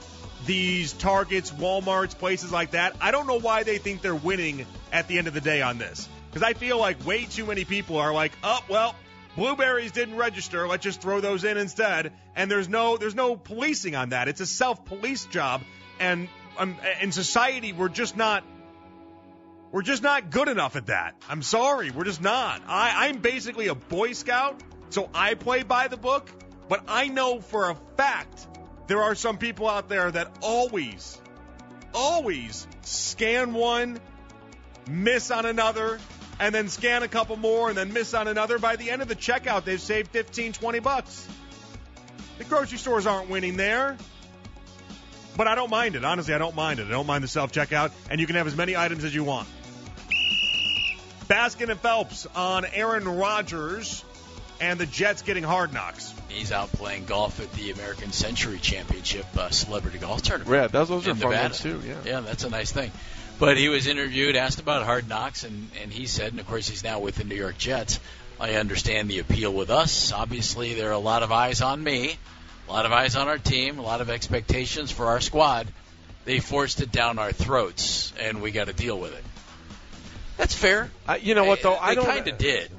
these 0.47 0.93
Targets, 0.93 1.51
Walmarts, 1.51 2.17
places 2.17 2.51
like 2.51 2.71
that. 2.71 2.95
I 2.99 3.11
don't 3.11 3.27
know 3.27 3.39
why 3.39 3.61
they 3.61 3.77
think 3.77 4.01
they're 4.01 4.15
winning 4.15 4.65
at 4.91 5.07
the 5.07 5.19
end 5.19 5.27
of 5.27 5.35
the 5.35 5.41
day 5.41 5.61
on 5.61 5.77
this. 5.77 6.09
Because 6.29 6.41
I 6.41 6.53
feel 6.53 6.79
like 6.79 7.05
way 7.05 7.25
too 7.25 7.45
many 7.45 7.63
people 7.63 7.97
are 7.97 8.13
like, 8.13 8.31
oh 8.43 8.59
well, 8.69 8.95
blueberries 9.35 9.91
didn't 9.91 10.15
register. 10.15 10.67
Let's 10.67 10.83
just 10.83 11.01
throw 11.01 11.19
those 11.19 11.43
in 11.43 11.57
instead. 11.57 12.13
And 12.35 12.49
there's 12.49 12.69
no 12.69 12.97
there's 12.97 13.15
no 13.15 13.35
policing 13.35 13.95
on 13.95 14.09
that. 14.09 14.29
It's 14.29 14.41
a 14.41 14.45
self 14.45 14.85
police 14.85 15.25
job. 15.25 15.61
And 15.99 16.27
um, 16.57 16.77
in 17.01 17.11
society, 17.11 17.73
we're 17.73 17.89
just 17.89 18.17
not 18.17 18.43
we're 19.71 19.83
just 19.83 20.03
not 20.03 20.31
good 20.31 20.49
enough 20.49 20.75
at 20.75 20.87
that. 20.87 21.15
I'm 21.29 21.41
sorry, 21.41 21.91
we're 21.91 22.03
just 22.03 22.21
not. 22.21 22.61
I, 22.67 23.07
I'm 23.07 23.19
basically 23.19 23.67
a 23.67 23.75
Boy 23.75 24.11
Scout, 24.11 24.61
so 24.89 25.09
I 25.13 25.35
play 25.35 25.63
by 25.63 25.87
the 25.87 25.95
book. 25.95 26.29
But 26.67 26.83
I 26.87 27.07
know 27.07 27.39
for 27.39 27.69
a 27.69 27.75
fact 27.95 28.47
there 28.87 29.01
are 29.01 29.15
some 29.15 29.37
people 29.37 29.69
out 29.69 29.87
there 29.87 30.11
that 30.11 30.29
always, 30.41 31.19
always 31.93 32.67
scan 32.81 33.53
one, 33.53 33.99
miss 34.89 35.31
on 35.31 35.45
another, 35.45 35.99
and 36.39 36.53
then 36.53 36.67
scan 36.67 37.03
a 37.03 37.07
couple 37.07 37.37
more 37.37 37.69
and 37.69 37.77
then 37.77 37.93
miss 37.93 38.13
on 38.13 38.27
another. 38.27 38.59
By 38.59 38.75
the 38.75 38.89
end 38.89 39.01
of 39.01 39.07
the 39.07 39.15
checkout, 39.15 39.63
they've 39.63 39.79
saved 39.79 40.11
15, 40.11 40.53
20 40.53 40.79
bucks. 40.79 41.27
The 42.39 42.43
grocery 42.43 42.77
stores 42.77 43.05
aren't 43.05 43.29
winning 43.29 43.55
there. 43.55 43.95
But 45.37 45.47
I 45.47 45.55
don't 45.55 45.69
mind 45.69 45.95
it. 45.95 46.03
Honestly, 46.03 46.33
I 46.33 46.37
don't 46.37 46.55
mind 46.55 46.79
it. 46.79 46.87
I 46.87 46.91
don't 46.91 47.07
mind 47.07 47.23
the 47.23 47.27
self 47.27 47.51
checkout, 47.51 47.91
and 48.09 48.19
you 48.19 48.27
can 48.27 48.35
have 48.35 48.47
as 48.47 48.55
many 48.55 48.75
items 48.75 49.03
as 49.03 49.15
you 49.15 49.23
want. 49.23 49.47
Baskin 51.27 51.69
and 51.69 51.79
Phelps 51.79 52.27
on 52.35 52.65
Aaron 52.65 53.07
Rodgers 53.07 54.03
and 54.59 54.79
the 54.79 54.85
Jets 54.85 55.21
getting 55.21 55.43
hard 55.43 55.73
knocks. 55.73 56.13
He's 56.29 56.51
out 56.51 56.71
playing 56.73 57.05
golf 57.05 57.39
at 57.39 57.51
the 57.53 57.71
American 57.71 58.11
Century 58.11 58.59
Championship 58.59 59.25
uh, 59.37 59.49
Celebrity 59.49 59.97
Golf 59.97 60.21
Tournament. 60.21 60.51
Yeah, 60.51 60.67
those, 60.67 60.89
those 60.89 61.07
are 61.07 61.15
fun 61.15 61.31
ones 61.31 61.59
too. 61.59 61.81
Yeah. 61.85 61.95
Yeah, 62.05 62.19
that's 62.19 62.43
a 62.43 62.49
nice 62.49 62.71
thing. 62.71 62.91
But 63.39 63.57
he 63.57 63.69
was 63.69 63.87
interviewed, 63.87 64.35
asked 64.35 64.59
about 64.59 64.85
hard 64.85 65.09
knocks, 65.09 65.43
and, 65.43 65.71
and 65.81 65.91
he 65.91 66.05
said, 66.05 66.31
and 66.31 66.39
of 66.39 66.47
course 66.47 66.67
he's 66.67 66.83
now 66.83 66.99
with 66.99 67.15
the 67.15 67.23
New 67.23 67.35
York 67.35 67.57
Jets. 67.57 67.99
I 68.39 68.55
understand 68.55 69.09
the 69.09 69.19
appeal 69.19 69.51
with 69.51 69.69
us. 69.69 70.11
Obviously, 70.11 70.73
there 70.75 70.89
are 70.89 70.93
a 70.93 70.99
lot 70.99 71.23
of 71.23 71.31
eyes 71.31 71.61
on 71.61 71.83
me, 71.83 72.17
a 72.71 72.73
lot 72.73 72.85
of 72.85 72.93
eyes 72.93 73.17
on 73.17 73.27
our 73.27 73.37
team, 73.37 73.79
a 73.79 73.81
lot 73.81 73.99
of 73.99 74.09
expectations 74.09 74.91
for 74.91 75.07
our 75.07 75.19
squad. 75.19 75.67
They 76.23 76.39
forced 76.39 76.79
it 76.81 76.89
down 76.89 77.19
our 77.19 77.33
throats, 77.33 78.13
and 78.17 78.41
we 78.41 78.51
got 78.51 78.67
to 78.67 78.73
deal 78.73 78.97
with 78.97 79.13
it. 79.13 79.23
That's 80.37 80.55
fair. 80.55 80.89
Uh, 81.05 81.17
you 81.21 81.35
know 81.35 81.43
what 81.43 81.61
though? 81.61 81.75
I 81.75 81.89
They 81.89 81.95
don't. 81.95 82.05
kind 82.05 82.27
of 82.29 82.37
did. 82.37 82.71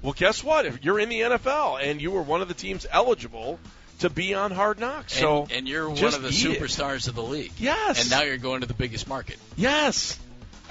Well, 0.00 0.14
guess 0.16 0.42
what? 0.42 0.64
If 0.64 0.82
you're 0.82 0.98
in 0.98 1.10
the 1.10 1.20
NFL 1.20 1.82
and 1.82 2.00
you 2.00 2.10
were 2.10 2.22
one 2.22 2.40
of 2.40 2.48
the 2.48 2.54
teams 2.54 2.86
eligible 2.90 3.58
to 3.98 4.08
be 4.08 4.32
on 4.32 4.50
Hard 4.50 4.80
Knocks, 4.80 5.12
so 5.14 5.42
and, 5.42 5.52
and 5.52 5.68
you're 5.68 5.90
one 5.90 6.02
of 6.02 6.22
the 6.22 6.28
eat 6.30 6.44
it. 6.46 6.60
superstars 6.60 7.06
of 7.08 7.14
the 7.14 7.22
league. 7.22 7.52
Yes. 7.58 8.00
And 8.00 8.10
now 8.10 8.22
you're 8.22 8.38
going 8.38 8.62
to 8.62 8.66
the 8.66 8.72
biggest 8.74 9.06
market. 9.08 9.36
yes. 9.56 10.18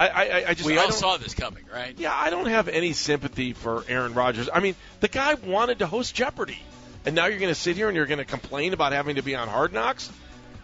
I, 0.00 0.08
I, 0.08 0.44
I 0.48 0.54
just 0.54 0.66
we 0.66 0.76
I 0.76 0.82
all 0.86 0.90
saw 0.90 1.16
this 1.18 1.34
coming, 1.34 1.62
right? 1.72 1.94
Yeah, 1.96 2.12
I 2.12 2.30
don't 2.30 2.46
have 2.46 2.66
any 2.66 2.94
sympathy 2.94 3.52
for 3.52 3.84
Aaron 3.86 4.14
Rodgers. 4.14 4.48
I 4.52 4.58
mean, 4.58 4.74
the 4.98 5.06
guy 5.06 5.34
wanted 5.34 5.78
to 5.78 5.86
host 5.86 6.16
Jeopardy, 6.16 6.58
and 7.04 7.14
now 7.14 7.26
you're 7.26 7.38
going 7.38 7.52
to 7.52 7.60
sit 7.60 7.76
here 7.76 7.88
and 7.88 7.96
you're 7.96 8.06
going 8.06 8.18
to 8.18 8.24
complain 8.24 8.72
about 8.72 8.92
having 8.92 9.16
to 9.16 9.22
be 9.22 9.34
on 9.34 9.48
Hard 9.48 9.72
Knocks. 9.72 10.10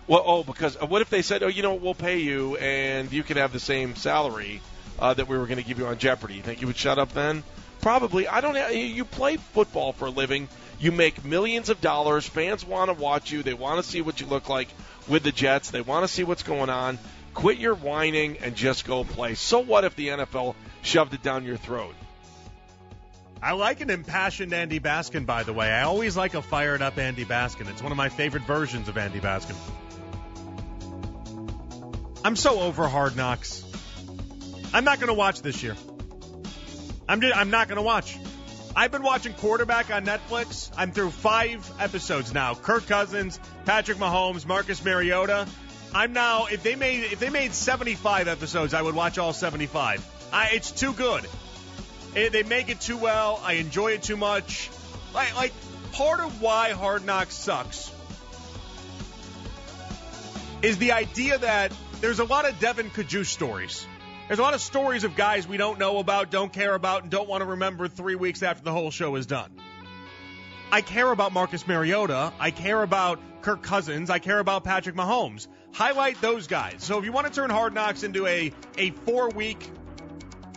Well, 0.06 0.22
oh, 0.24 0.42
because 0.42 0.76
uh, 0.76 0.86
what 0.86 1.02
if 1.02 1.10
they 1.10 1.22
said, 1.22 1.42
oh, 1.42 1.48
you 1.48 1.62
know, 1.62 1.74
we'll 1.74 1.94
pay 1.94 2.18
you 2.18 2.56
and 2.56 3.12
you 3.12 3.22
can 3.22 3.36
have 3.36 3.52
the 3.52 3.60
same 3.60 3.94
salary 3.94 4.60
uh, 4.98 5.14
that 5.14 5.28
we 5.28 5.38
were 5.38 5.46
going 5.46 5.58
to 5.58 5.64
give 5.64 5.78
you 5.78 5.86
on 5.86 5.98
Jeopardy? 5.98 6.34
You 6.34 6.42
think 6.42 6.60
you 6.60 6.66
would 6.66 6.76
shut 6.76 6.98
up 6.98 7.12
then? 7.12 7.44
Probably. 7.80 8.26
I 8.26 8.40
don't. 8.40 8.56
Have, 8.56 8.74
you 8.74 9.04
play 9.04 9.36
football 9.36 9.92
for 9.92 10.06
a 10.06 10.10
living. 10.10 10.48
You 10.78 10.92
make 10.92 11.24
millions 11.24 11.68
of 11.68 11.80
dollars. 11.80 12.26
Fans 12.26 12.64
want 12.64 12.88
to 12.88 12.94
watch 12.94 13.30
you. 13.30 13.42
They 13.42 13.54
want 13.54 13.82
to 13.82 13.88
see 13.88 14.00
what 14.00 14.20
you 14.20 14.26
look 14.26 14.48
like 14.48 14.68
with 15.08 15.22
the 15.22 15.32
Jets. 15.32 15.70
They 15.70 15.80
want 15.80 16.04
to 16.06 16.08
see 16.12 16.24
what's 16.24 16.42
going 16.42 16.70
on. 16.70 16.98
Quit 17.32 17.58
your 17.58 17.74
whining 17.74 18.38
and 18.38 18.56
just 18.56 18.86
go 18.86 19.04
play. 19.04 19.34
So 19.34 19.60
what 19.60 19.84
if 19.84 19.94
the 19.94 20.08
NFL 20.08 20.54
shoved 20.82 21.14
it 21.14 21.22
down 21.22 21.44
your 21.44 21.56
throat? 21.56 21.94
I 23.42 23.52
like 23.52 23.80
an 23.80 23.88
impassioned 23.88 24.52
Andy 24.52 24.80
Baskin, 24.80 25.24
by 25.24 25.44
the 25.44 25.52
way. 25.52 25.70
I 25.70 25.82
always 25.82 26.16
like 26.16 26.34
a 26.34 26.42
fired 26.42 26.82
up 26.82 26.98
Andy 26.98 27.24
Baskin. 27.24 27.70
It's 27.70 27.82
one 27.82 27.90
of 27.90 27.96
my 27.96 28.10
favorite 28.10 28.42
versions 28.42 28.88
of 28.88 28.98
Andy 28.98 29.18
Baskin. 29.18 29.56
I'm 32.22 32.36
so 32.36 32.60
over 32.60 32.86
Hard 32.86 33.16
Knocks. 33.16 33.64
I'm 34.74 34.84
not 34.84 34.98
going 35.00 35.08
to 35.08 35.14
watch 35.14 35.40
this 35.40 35.62
year. 35.62 35.74
I'm 37.08 37.22
just, 37.22 37.34
I'm 37.34 37.48
not 37.48 37.68
going 37.68 37.76
to 37.76 37.82
watch. 37.82 38.18
I've 38.76 38.92
been 38.92 39.02
watching 39.02 39.32
quarterback 39.32 39.90
on 39.90 40.04
Netflix. 40.04 40.70
I'm 40.76 40.92
through 40.92 41.10
five 41.10 41.68
episodes 41.80 42.34
now. 42.34 42.54
Kirk 42.54 42.86
Cousins, 42.86 43.40
Patrick 43.64 43.98
Mahomes, 43.98 44.46
Marcus 44.46 44.84
Mariota. 44.84 45.48
I'm 45.92 46.12
now 46.12 46.46
if 46.46 46.62
they 46.62 46.76
made 46.76 47.04
if 47.12 47.18
they 47.18 47.30
made 47.30 47.52
75 47.52 48.28
episodes, 48.28 48.74
I 48.74 48.82
would 48.82 48.94
watch 48.94 49.18
all 49.18 49.32
75. 49.32 50.28
I, 50.32 50.50
it's 50.52 50.70
too 50.70 50.92
good. 50.92 51.26
It, 52.14 52.32
they 52.32 52.42
make 52.42 52.68
it 52.68 52.80
too 52.80 52.96
well. 52.96 53.40
I 53.44 53.54
enjoy 53.54 53.92
it 53.92 54.02
too 54.02 54.16
much. 54.16 54.70
Like, 55.14 55.34
like 55.36 55.52
part 55.92 56.20
of 56.20 56.40
why 56.40 56.70
Hard 56.70 57.04
Knocks 57.04 57.34
sucks 57.34 57.92
is 60.62 60.78
the 60.78 60.92
idea 60.92 61.38
that 61.38 61.72
there's 62.00 62.18
a 62.18 62.24
lot 62.24 62.48
of 62.48 62.58
Devon 62.58 62.90
Cajuste 62.90 63.26
stories. 63.26 63.86
There's 64.26 64.38
a 64.38 64.42
lot 64.42 64.54
of 64.54 64.60
stories 64.60 65.04
of 65.04 65.16
guys 65.16 65.48
we 65.48 65.56
don't 65.56 65.78
know 65.78 65.98
about, 65.98 66.30
don't 66.30 66.52
care 66.52 66.74
about, 66.74 67.02
and 67.02 67.10
don't 67.10 67.28
want 67.28 67.42
to 67.42 67.46
remember 67.50 67.88
three 67.88 68.14
weeks 68.14 68.42
after 68.42 68.62
the 68.62 68.72
whole 68.72 68.90
show 68.90 69.16
is 69.16 69.26
done. 69.26 69.50
I 70.70 70.82
care 70.82 71.10
about 71.10 71.32
Marcus 71.32 71.66
Mariota. 71.66 72.32
I 72.38 72.52
care 72.52 72.82
about 72.82 73.18
Kirk 73.42 73.62
Cousins. 73.62 74.08
I 74.08 74.20
care 74.20 74.38
about 74.38 74.62
Patrick 74.62 74.94
Mahomes. 74.94 75.48
Highlight 75.72 76.20
those 76.20 76.46
guys. 76.46 76.76
So 76.84 76.98
if 76.98 77.04
you 77.04 77.12
want 77.12 77.26
to 77.26 77.32
turn 77.32 77.50
Hard 77.50 77.74
Knocks 77.74 78.02
into 78.02 78.26
a, 78.26 78.52
a 78.78 78.90
four 78.90 79.30
week 79.30 79.68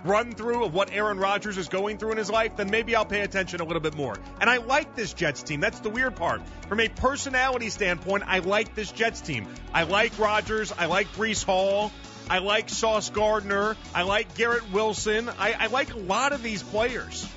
run 0.04 0.34
through 0.34 0.66
of 0.66 0.74
what 0.74 0.92
Aaron 0.92 1.18
Rodgers 1.18 1.58
is 1.58 1.68
going 1.68 1.98
through 1.98 2.12
in 2.12 2.18
his 2.18 2.30
life, 2.30 2.56
then 2.58 2.70
maybe 2.70 2.96
I'll 2.96 3.06
pay 3.06 3.22
attention 3.22 3.62
a 3.62 3.64
little 3.64 3.82
bit 3.82 3.96
more. 3.96 4.18
And 4.42 4.50
I 4.50 4.58
like 4.58 4.96
this 4.96 5.14
Jets 5.14 5.44
team. 5.44 5.60
That's 5.60 5.80
the 5.80 5.90
weird 5.90 6.16
part. 6.16 6.42
From 6.68 6.80
a 6.80 6.90
personality 6.90 7.70
standpoint, 7.70 8.24
I 8.28 8.40
like 8.40 8.76
this 8.76 8.92
Jets 8.92 9.22
team. 9.22 9.48
I 9.74 9.84
like 9.84 10.18
Rodgers. 10.20 10.72
I 10.72 10.86
like 10.86 11.08
Breece 11.14 11.44
Hall. 11.44 11.92
I 12.30 12.40
like 12.40 12.70
Sauce 12.70 13.10
Gardner. 13.10 13.76
I 13.94 14.04
like 14.04 14.36
Garrett 14.36 14.72
Wilson. 14.72 15.30
I, 15.40 15.54
I 15.54 15.68
like 15.68 15.94
a 15.94 16.00
lot 16.00 16.34
of 16.34 16.42
these 16.42 16.64
players. 16.64 17.28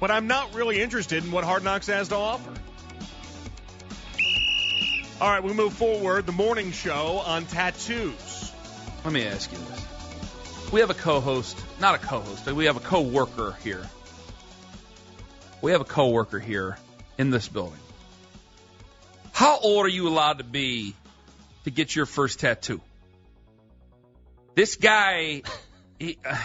But 0.00 0.10
I'm 0.10 0.26
not 0.26 0.54
really 0.54 0.80
interested 0.80 1.22
in 1.24 1.30
what 1.30 1.44
Hard 1.44 1.62
Knocks 1.62 1.86
has 1.88 2.08
to 2.08 2.16
offer. 2.16 2.52
All 5.20 5.28
right, 5.28 5.44
we 5.44 5.52
move 5.52 5.74
forward. 5.74 6.24
The 6.24 6.32
morning 6.32 6.72
show 6.72 7.18
on 7.18 7.44
tattoos. 7.44 8.52
Let 9.04 9.12
me 9.12 9.26
ask 9.26 9.52
you 9.52 9.58
this. 9.58 9.89
We 10.72 10.80
have 10.80 10.90
a 10.90 10.94
co-host, 10.94 11.58
not 11.80 11.96
a 11.96 11.98
co-host, 11.98 12.46
we 12.46 12.66
have 12.66 12.76
a 12.76 12.80
co-worker 12.80 13.56
here. 13.64 13.84
We 15.62 15.72
have 15.72 15.80
a 15.80 15.84
co-worker 15.84 16.38
here 16.38 16.78
in 17.18 17.30
this 17.30 17.48
building. 17.48 17.80
How 19.32 19.58
old 19.58 19.84
are 19.84 19.88
you 19.88 20.06
allowed 20.08 20.38
to 20.38 20.44
be 20.44 20.94
to 21.64 21.70
get 21.72 21.96
your 21.96 22.06
first 22.06 22.38
tattoo? 22.38 22.80
This 24.54 24.76
guy, 24.76 25.42
he, 25.98 26.18
uh, 26.24 26.36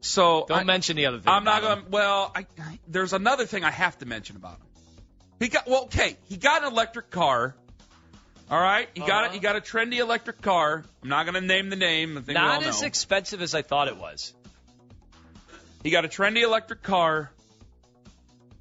so 0.00 0.46
Don't 0.48 0.60
I, 0.60 0.64
mention 0.64 0.96
the 0.96 1.06
other 1.06 1.18
thing. 1.18 1.28
I'm 1.28 1.44
not 1.44 1.60
going. 1.60 1.84
to 1.84 1.90
Well, 1.90 2.32
I, 2.34 2.46
there's 2.88 3.12
another 3.12 3.44
thing 3.44 3.62
I 3.62 3.70
have 3.70 3.98
to 3.98 4.06
mention 4.06 4.36
about 4.36 4.58
him. 4.58 4.66
He 5.40 5.48
got 5.48 5.68
well. 5.68 5.84
Okay, 5.84 6.16
he 6.28 6.38
got 6.38 6.62
an 6.62 6.72
electric 6.72 7.10
car. 7.10 7.56
All 8.48 8.60
right, 8.60 8.88
he 8.94 9.00
got 9.00 9.24
it. 9.24 9.26
Uh-huh. 9.26 9.32
He 9.34 9.38
got 9.40 9.56
a 9.56 9.60
trendy 9.60 9.98
electric 9.98 10.40
car. 10.40 10.84
I'm 11.02 11.08
not 11.08 11.26
going 11.26 11.34
to 11.34 11.40
name 11.40 11.68
the 11.68 11.76
name. 11.76 12.16
I 12.16 12.20
think 12.20 12.36
Not 12.36 12.62
know. 12.62 12.68
as 12.68 12.82
expensive 12.82 13.42
as 13.42 13.54
I 13.54 13.62
thought 13.62 13.88
it 13.88 13.96
was. 13.96 14.34
He 15.82 15.90
got 15.90 16.04
a 16.04 16.08
trendy 16.08 16.42
electric 16.42 16.82
car, 16.82 17.30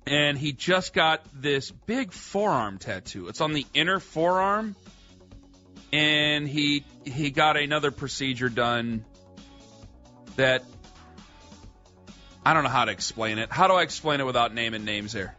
and 0.08 0.38
he 0.38 0.54
just 0.54 0.94
got 0.94 1.24
this 1.34 1.70
big 1.72 2.12
forearm 2.12 2.80
tattoo. 2.80 3.28
It's 3.28 3.42
on 3.42 3.54
the 3.54 3.66
inner 3.76 4.00
forearm, 4.00 4.76
and 5.94 6.48
he 6.48 6.84
he 7.04 7.30
got 7.30 7.56
another 7.58 7.92
procedure 7.92 8.50
done 8.50 9.06
that 10.36 10.64
I 12.44 12.54
don't 12.54 12.64
know 12.64 12.70
how 12.70 12.86
to 12.86 12.92
explain 12.92 13.40
it. 13.40 13.52
How 13.52 13.68
do 13.68 13.74
I 13.74 13.82
explain 13.82 14.20
it 14.20 14.26
without 14.26 14.54
naming 14.54 14.86
names 14.86 15.14
there? 15.14 15.36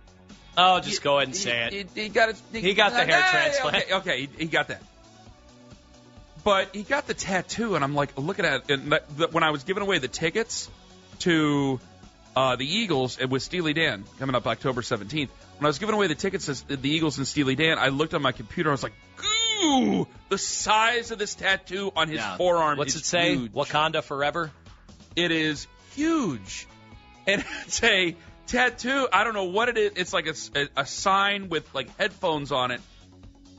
Oh, 0.59 0.81
just 0.81 1.03
go 1.03 1.17
ahead 1.19 1.29
and 1.29 1.37
say 1.37 1.69
he, 1.71 1.79
it. 1.79 1.89
He, 1.95 2.03
he 2.05 2.09
got 2.09 2.31
it. 2.31 2.37
He 2.53 2.75
got 2.75 2.93
the 2.93 2.99
hair 3.05 3.09
Yeah, 3.09 3.31
transplant. 3.31 3.77
Okay, 3.77 3.95
okay 3.95 4.21
he, 4.23 4.29
he 4.39 4.47
got 4.47 4.69
that. 4.69 4.83
But 6.45 6.75
he 6.75 6.83
got 6.83 7.07
the 7.07 7.15
tattoo, 7.15 7.75
and 7.75 7.83
I'm 7.85 7.95
like 7.95 8.17
looking 8.17 8.45
at 8.45 8.63
it. 8.63 8.71
And 8.71 8.93
that, 8.93 9.17
that, 9.19 9.33
when 9.33 9.43
I 9.43 9.51
was 9.51 9.65
giving 9.65 9.83
away 9.83 9.99
the 9.99 10.09
tickets 10.09 10.71
to 11.21 11.81
uh, 12.37 12.57
the 12.57 12.67
Eagles 12.67 13.19
with 13.19 13.43
Steely 13.43 13.73
Dan 13.73 14.05
coming 14.19 14.37
up 14.37 14.47
October 14.47 14.83
17th, 14.83 15.29
when 15.59 15.65
I 15.65 15.67
was 15.67 15.79
giving 15.79 15.95
away 15.95 16.07
the 16.07 16.15
tickets 16.15 16.47
to 16.63 16.77
the 16.77 16.89
Eagles 16.89 17.19
and 17.19 17.27
Steely 17.27 17.57
Dan, 17.57 17.79
I 17.79 17.89
looked 17.89 18.15
on 18.15 18.23
my 18.23 18.33
computer. 18.33 18.71
And 18.71 18.79
I 18.79 18.79
was 18.79 18.83
like, 18.85 18.93
"Ooh, 19.65 20.07
the 20.29 20.39
size 20.39 21.11
of 21.11 21.19
this 21.19 21.35
tattoo 21.35 21.91
on 21.97 22.09
his 22.09 22.19
Yeah. 22.19 22.37
forearm 22.37 22.79
What's 22.79 22.95
is 22.95 23.03
it 23.03 23.05
say? 23.07 23.35
huge. 23.35 23.53
Wakanda 23.53 24.03
forever. 24.05 24.53
It 25.17 25.33
is 25.33 25.67
huge, 25.95 26.69
and 27.27 27.45
it's 27.67 27.83
a 27.83 28.15
tattoo. 28.47 29.09
I 29.13 29.25
don't 29.25 29.35
know 29.35 29.45
what 29.45 29.69
it 29.69 29.77
is. 29.79 29.93
It's 29.97 30.13
like 30.13 30.27
a 30.77 30.87
sign 30.87 31.49
with 31.49 31.73
like 31.75 31.95
headphones 31.99 32.53
on 32.53 32.71
it, 32.71 32.81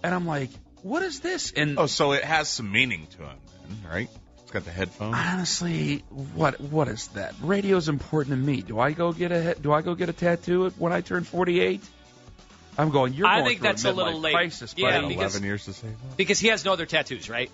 and 0.04 0.14
I'm 0.14 0.26
like, 0.26 0.50
what 0.84 1.02
is 1.04 1.20
this? 1.20 1.52
And 1.56 1.78
Oh, 1.80 1.86
so 1.88 2.12
it 2.14 2.24
has 2.24 2.48
some 2.48 2.72
meaning 2.72 3.08
to 3.18 3.24
him, 3.24 3.38
then, 3.68 3.92
right? 3.92 4.10
It's 4.44 4.52
got 4.52 4.64
the 4.64 4.72
headphones. 4.72 5.14
honestly, 5.18 5.98
what 6.34 6.60
what 6.62 6.88
is 6.88 7.08
that? 7.10 7.36
Radio's 7.42 7.90
important 7.90 8.34
to 8.34 8.38
me. 8.38 8.62
Do 8.62 8.80
I 8.80 8.92
go 8.94 9.12
get 9.12 9.32
a 9.32 9.42
he- 9.42 9.62
do 9.62 9.74
I 9.74 9.82
go 9.82 9.94
get 9.96 10.08
a 10.10 10.14
tattoo 10.14 10.70
when 10.78 10.94
I 10.94 11.02
turn 11.02 11.24
48? 11.26 11.82
I'm 12.78 12.92
going. 12.92 13.14
You're 13.14 13.28
I 13.28 13.38
going 13.40 13.48
think 13.48 13.60
through 13.60 13.70
that's 13.70 13.86
a 13.86 13.92
a, 13.92 13.94
little 13.94 14.20
late. 14.20 14.34
crisis, 14.34 14.74
Yeah, 14.78 15.02
buddy. 15.02 15.08
because- 15.16 15.34
Eleven 15.36 15.46
years 15.48 15.66
to 15.66 15.74
save 15.74 15.92
that. 15.92 16.16
Because 16.18 16.40
he 16.40 16.48
has 16.50 16.64
no 16.64 16.74
other 16.74 16.86
tattoos, 16.86 17.30
right? 17.30 17.50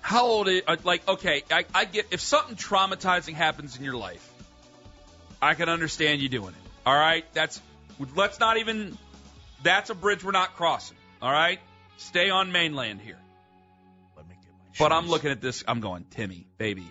How 0.00 0.26
old 0.26 0.48
is 0.48 0.62
uh, 0.66 0.76
like 0.84 1.08
okay, 1.08 1.42
I, 1.50 1.64
I 1.74 1.84
get 1.86 2.06
if 2.10 2.20
something 2.20 2.54
traumatizing 2.56 3.34
happens 3.34 3.76
in 3.76 3.84
your 3.84 3.96
life, 3.96 4.28
I 5.42 5.54
can 5.54 5.68
understand 5.68 6.22
you 6.22 6.28
doing 6.28 6.50
it. 6.50 6.70
All 6.86 6.96
right? 6.96 7.24
That's 7.34 7.60
let's 8.14 8.38
not 8.38 8.58
even 8.58 8.96
that's 9.62 9.90
a 9.90 9.94
bridge 9.94 10.24
we're 10.24 10.30
not 10.30 10.54
crossing. 10.54 10.96
All 11.20 11.32
right? 11.32 11.58
Stay 11.96 12.30
on 12.30 12.52
mainland 12.52 13.00
here. 13.00 13.18
Let 14.16 14.28
me 14.28 14.36
get 14.40 14.50
my 14.50 14.88
But 14.88 14.92
I'm 14.92 15.08
looking 15.08 15.30
at 15.30 15.40
this, 15.40 15.64
I'm 15.66 15.80
going, 15.80 16.04
Timmy, 16.10 16.46
baby. 16.58 16.86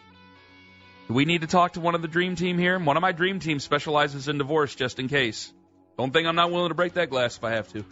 Do 1.07 1.13
we 1.13 1.25
need 1.25 1.41
to 1.41 1.47
talk 1.47 1.73
to 1.73 1.79
one 1.79 1.95
of 1.95 2.01
the 2.01 2.07
dream 2.07 2.35
team 2.35 2.57
here? 2.57 2.77
One 2.77 2.97
of 2.97 3.01
my 3.01 3.11
dream 3.13 3.39
team 3.39 3.59
specializes 3.59 4.27
in 4.27 4.37
divorce 4.37 4.75
just 4.75 4.99
in 4.99 5.07
case. 5.07 5.51
Don't 5.97 6.11
think 6.11 6.27
I'm 6.27 6.35
not 6.35 6.51
willing 6.51 6.69
to 6.69 6.75
break 6.75 6.93
that 6.93 7.09
glass 7.09 7.37
if 7.37 7.43
I 7.43 7.51
have 7.51 7.71
to. 7.73 7.85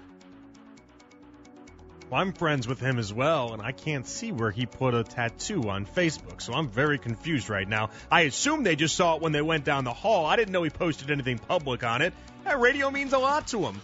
Well, 2.10 2.22
I'm 2.22 2.34
friends 2.34 2.68
with 2.68 2.80
him 2.80 2.98
as 2.98 3.14
well, 3.14 3.54
and 3.54 3.62
I 3.62 3.72
can't 3.72 4.08
see 4.08 4.32
where 4.32 4.50
he 4.50 4.66
put 4.66 4.96
a 4.96 5.04
tattoo 5.04 5.70
on 5.70 5.86
Facebook, 5.86 6.42
so 6.42 6.54
I'm 6.54 6.68
very 6.68 6.98
confused 6.98 7.50
right 7.50 7.68
now. 7.68 7.92
I 8.10 8.22
assume 8.22 8.64
they 8.64 8.76
just 8.76 8.96
saw 8.96 9.16
it 9.16 9.22
when 9.22 9.32
they 9.32 9.44
went 9.44 9.64
down 9.64 9.84
the 9.84 9.94
hall. 9.94 10.26
I 10.26 10.36
didn't 10.36 10.52
know 10.52 10.64
he 10.64 10.72
posted 10.72 11.12
anything 11.12 11.38
public 11.38 11.84
on 11.84 12.02
it. 12.02 12.16
That 12.46 12.60
radio 12.60 12.90
means 12.90 13.14
a 13.14 13.20
lot 13.20 13.48
to 13.50 13.60
him. 13.60 13.80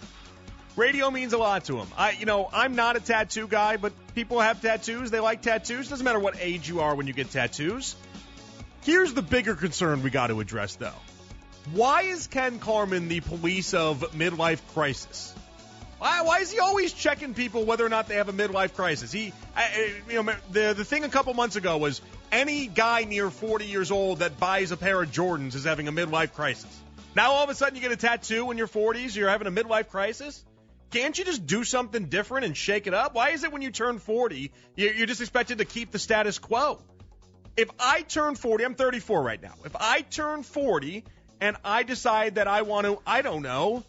Radio 0.74 1.08
means 1.12 1.34
a 1.34 1.38
lot 1.38 1.66
to 1.66 1.78
him. 1.78 1.86
I, 1.96 2.10
you 2.10 2.26
know, 2.26 2.50
I'm 2.52 2.74
not 2.74 2.96
a 2.96 3.00
tattoo 3.00 3.46
guy, 3.46 3.76
but 3.76 3.92
people 4.16 4.40
have 4.40 4.60
tattoos. 4.60 5.12
They 5.12 5.20
like 5.20 5.42
tattoos. 5.42 5.88
Doesn't 5.88 6.04
matter 6.04 6.18
what 6.18 6.36
age 6.40 6.68
you 6.68 6.80
are 6.80 6.96
when 6.96 7.06
you 7.06 7.12
get 7.12 7.30
tattoos. 7.30 7.94
Here's 8.82 9.14
the 9.14 9.22
bigger 9.22 9.54
concern 9.54 10.02
we 10.02 10.10
got 10.10 10.28
to 10.28 10.40
address, 10.40 10.74
though. 10.74 10.90
Why 11.72 12.02
is 12.02 12.26
Ken 12.26 12.58
Carman 12.58 13.06
the 13.06 13.20
police 13.20 13.72
of 13.72 14.00
midlife 14.14 14.60
crisis? 14.74 15.32
Why, 15.98 16.22
why 16.22 16.38
is 16.40 16.52
he 16.52 16.58
always 16.58 16.92
checking 16.92 17.32
people 17.32 17.64
whether 17.64 17.84
or 17.84 17.88
not 17.88 18.08
they 18.08 18.16
have 18.16 18.28
a 18.28 18.32
midlife 18.32 18.74
crisis? 18.74 19.10
He, 19.10 19.32
I, 19.56 19.92
you 20.10 20.22
know, 20.22 20.34
the 20.50 20.74
the 20.74 20.84
thing 20.84 21.04
a 21.04 21.08
couple 21.08 21.32
months 21.32 21.56
ago 21.56 21.78
was 21.78 22.02
any 22.30 22.66
guy 22.66 23.04
near 23.04 23.30
40 23.30 23.64
years 23.64 23.90
old 23.90 24.18
that 24.18 24.38
buys 24.38 24.72
a 24.72 24.76
pair 24.76 25.02
of 25.02 25.10
Jordans 25.10 25.54
is 25.54 25.64
having 25.64 25.88
a 25.88 25.92
midlife 25.92 26.34
crisis. 26.34 26.74
Now 27.14 27.32
all 27.32 27.44
of 27.44 27.50
a 27.50 27.54
sudden 27.54 27.76
you 27.76 27.80
get 27.80 27.92
a 27.92 27.96
tattoo 27.96 28.50
in 28.50 28.58
your 28.58 28.68
40s, 28.68 29.16
you're 29.16 29.30
having 29.30 29.46
a 29.46 29.50
midlife 29.50 29.88
crisis. 29.88 30.44
Can't 30.90 31.16
you 31.18 31.24
just 31.24 31.46
do 31.46 31.64
something 31.64 32.06
different 32.06 32.44
and 32.44 32.56
shake 32.56 32.86
it 32.86 32.94
up? 32.94 33.14
Why 33.14 33.30
is 33.30 33.42
it 33.42 33.52
when 33.52 33.62
you 33.62 33.70
turn 33.70 33.98
40 33.98 34.52
you're 34.76 35.06
just 35.06 35.20
expected 35.20 35.58
to 35.58 35.64
keep 35.64 35.92
the 35.92 35.98
status 35.98 36.38
quo? 36.38 36.78
If 37.56 37.70
I 37.80 38.02
turn 38.02 38.34
40, 38.34 38.64
I'm 38.64 38.74
34 38.74 39.22
right 39.22 39.42
now. 39.42 39.54
If 39.64 39.74
I 39.76 40.02
turn 40.02 40.42
40 40.42 41.04
and 41.40 41.56
I 41.64 41.84
decide 41.84 42.34
that 42.34 42.48
I 42.48 42.62
want 42.62 42.86
to, 42.86 42.98
I 43.06 43.22
don't 43.22 43.42
know, 43.42 43.82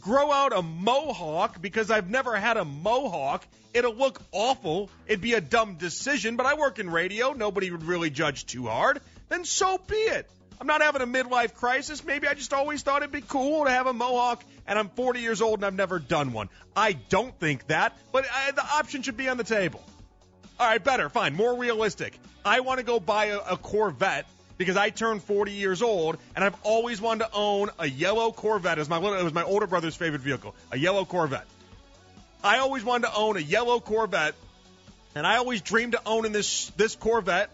grow 0.00 0.32
out 0.32 0.56
a 0.56 0.62
mohawk 0.62 1.60
because 1.60 1.90
I've 1.90 2.10
never 2.10 2.36
had 2.36 2.56
a 2.56 2.64
mohawk. 2.64 3.46
It'll 3.74 3.94
look 3.94 4.20
awful. 4.32 4.90
It'd 5.06 5.20
be 5.20 5.34
a 5.34 5.40
dumb 5.40 5.74
decision, 5.74 6.36
but 6.36 6.46
I 6.46 6.54
work 6.54 6.78
in 6.78 6.90
radio. 6.90 7.32
Nobody 7.32 7.70
would 7.70 7.84
really 7.84 8.10
judge 8.10 8.46
too 8.46 8.66
hard. 8.66 9.00
Then 9.28 9.44
so 9.44 9.78
be 9.78 9.96
it. 9.96 10.28
I'm 10.60 10.66
not 10.66 10.82
having 10.82 11.02
a 11.02 11.06
midlife 11.06 11.54
crisis. 11.54 12.04
Maybe 12.04 12.26
I 12.26 12.34
just 12.34 12.52
always 12.52 12.82
thought 12.82 13.02
it'd 13.02 13.12
be 13.12 13.20
cool 13.20 13.64
to 13.64 13.70
have 13.70 13.86
a 13.86 13.92
mohawk, 13.92 14.42
and 14.66 14.78
I'm 14.78 14.88
40 14.88 15.20
years 15.20 15.40
old 15.40 15.60
and 15.60 15.66
I've 15.66 15.74
never 15.74 15.98
done 15.98 16.32
one. 16.32 16.48
I 16.74 16.92
don't 16.92 17.38
think 17.38 17.66
that, 17.68 17.96
but 18.12 18.24
uh, 18.24 18.52
the 18.52 18.64
option 18.64 19.02
should 19.02 19.16
be 19.16 19.28
on 19.28 19.36
the 19.36 19.44
table. 19.44 19.82
All 20.58 20.66
right, 20.66 20.82
better, 20.82 21.08
fine, 21.08 21.36
more 21.36 21.56
realistic. 21.56 22.18
I 22.44 22.60
want 22.60 22.78
to 22.78 22.84
go 22.84 22.98
buy 22.98 23.26
a, 23.26 23.38
a 23.38 23.56
Corvette 23.56 24.26
because 24.58 24.76
I 24.76 24.90
turned 24.90 25.22
40 25.22 25.52
years 25.52 25.80
old, 25.80 26.18
and 26.34 26.44
I've 26.44 26.56
always 26.64 27.00
wanted 27.00 27.26
to 27.26 27.30
own 27.32 27.70
a 27.78 27.88
yellow 27.88 28.32
Corvette. 28.32 28.76
It 28.76 28.80
was 28.80 28.88
my 28.88 28.98
little, 28.98 29.18
it 29.18 29.22
was 29.22 29.32
my 29.32 29.44
older 29.44 29.66
brother's 29.66 29.96
favorite 29.96 30.20
vehicle, 30.20 30.54
a 30.70 30.76
yellow 30.76 31.04
Corvette. 31.04 31.46
I 32.42 32.58
always 32.58 32.84
wanted 32.84 33.06
to 33.06 33.14
own 33.14 33.36
a 33.36 33.40
yellow 33.40 33.80
Corvette, 33.80 34.34
and 35.14 35.26
I 35.26 35.36
always 35.36 35.62
dreamed 35.62 35.94
of 35.94 36.02
owning 36.04 36.32
this 36.32 36.70
this 36.76 36.94
Corvette. 36.96 37.50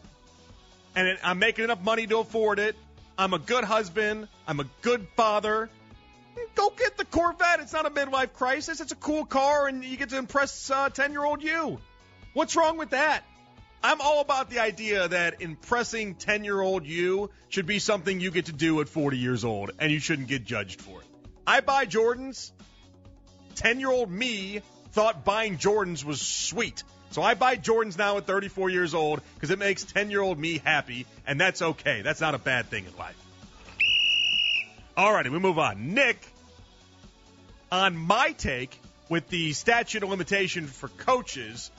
And 0.96 1.08
it, 1.08 1.18
I'm 1.22 1.38
making 1.38 1.64
enough 1.64 1.82
money 1.82 2.06
to 2.06 2.18
afford 2.18 2.58
it. 2.58 2.76
I'm 3.18 3.34
a 3.34 3.38
good 3.38 3.64
husband. 3.64 4.28
I'm 4.46 4.60
a 4.60 4.66
good 4.82 5.06
father. 5.16 5.68
Go 6.54 6.70
get 6.70 6.96
the 6.96 7.04
Corvette. 7.04 7.60
It's 7.60 7.72
not 7.72 7.86
a 7.86 7.90
midlife 7.90 8.32
crisis. 8.32 8.80
It's 8.80 8.92
a 8.92 8.96
cool 8.96 9.24
car, 9.24 9.66
and 9.66 9.84
you 9.84 9.96
get 9.96 10.10
to 10.10 10.18
impress 10.18 10.70
uh, 10.70 10.88
10 10.88 11.12
year 11.12 11.24
old 11.24 11.42
you. 11.42 11.78
What's 12.32 12.56
wrong 12.56 12.76
with 12.76 12.90
that? 12.90 13.24
I'm 13.84 14.00
all 14.00 14.22
about 14.22 14.48
the 14.48 14.60
idea 14.60 15.06
that 15.08 15.42
impressing 15.42 16.14
10 16.14 16.42
year 16.42 16.58
old 16.58 16.86
you 16.86 17.28
should 17.50 17.66
be 17.66 17.78
something 17.78 18.18
you 18.18 18.30
get 18.30 18.46
to 18.46 18.52
do 18.52 18.80
at 18.80 18.88
40 18.88 19.18
years 19.18 19.44
old, 19.44 19.72
and 19.78 19.92
you 19.92 19.98
shouldn't 19.98 20.28
get 20.28 20.42
judged 20.42 20.80
for 20.80 21.02
it. 21.02 21.06
I 21.46 21.60
buy 21.60 21.84
Jordans. 21.84 22.50
10 23.56 23.80
year 23.80 23.90
old 23.90 24.10
me 24.10 24.62
thought 24.92 25.26
buying 25.26 25.58
Jordans 25.58 26.02
was 26.02 26.22
sweet. 26.22 26.82
So 27.10 27.20
I 27.20 27.34
buy 27.34 27.56
Jordans 27.56 27.98
now 27.98 28.16
at 28.16 28.26
34 28.26 28.70
years 28.70 28.94
old 28.94 29.20
because 29.34 29.50
it 29.50 29.58
makes 29.58 29.84
10 29.84 30.10
year 30.10 30.22
old 30.22 30.38
me 30.38 30.62
happy, 30.64 31.04
and 31.26 31.38
that's 31.38 31.60
okay. 31.60 32.00
That's 32.00 32.22
not 32.22 32.34
a 32.34 32.38
bad 32.38 32.70
thing 32.70 32.86
in 32.86 32.96
life. 32.96 33.22
Alrighty, 34.96 35.28
we 35.28 35.38
move 35.38 35.58
on. 35.58 35.92
Nick 35.92 36.26
on 37.70 37.94
my 37.94 38.32
take 38.32 38.80
with 39.10 39.28
the 39.28 39.52
statute 39.52 40.02
of 40.02 40.08
limitation 40.08 40.68
for 40.68 40.88
coaches 40.88 41.70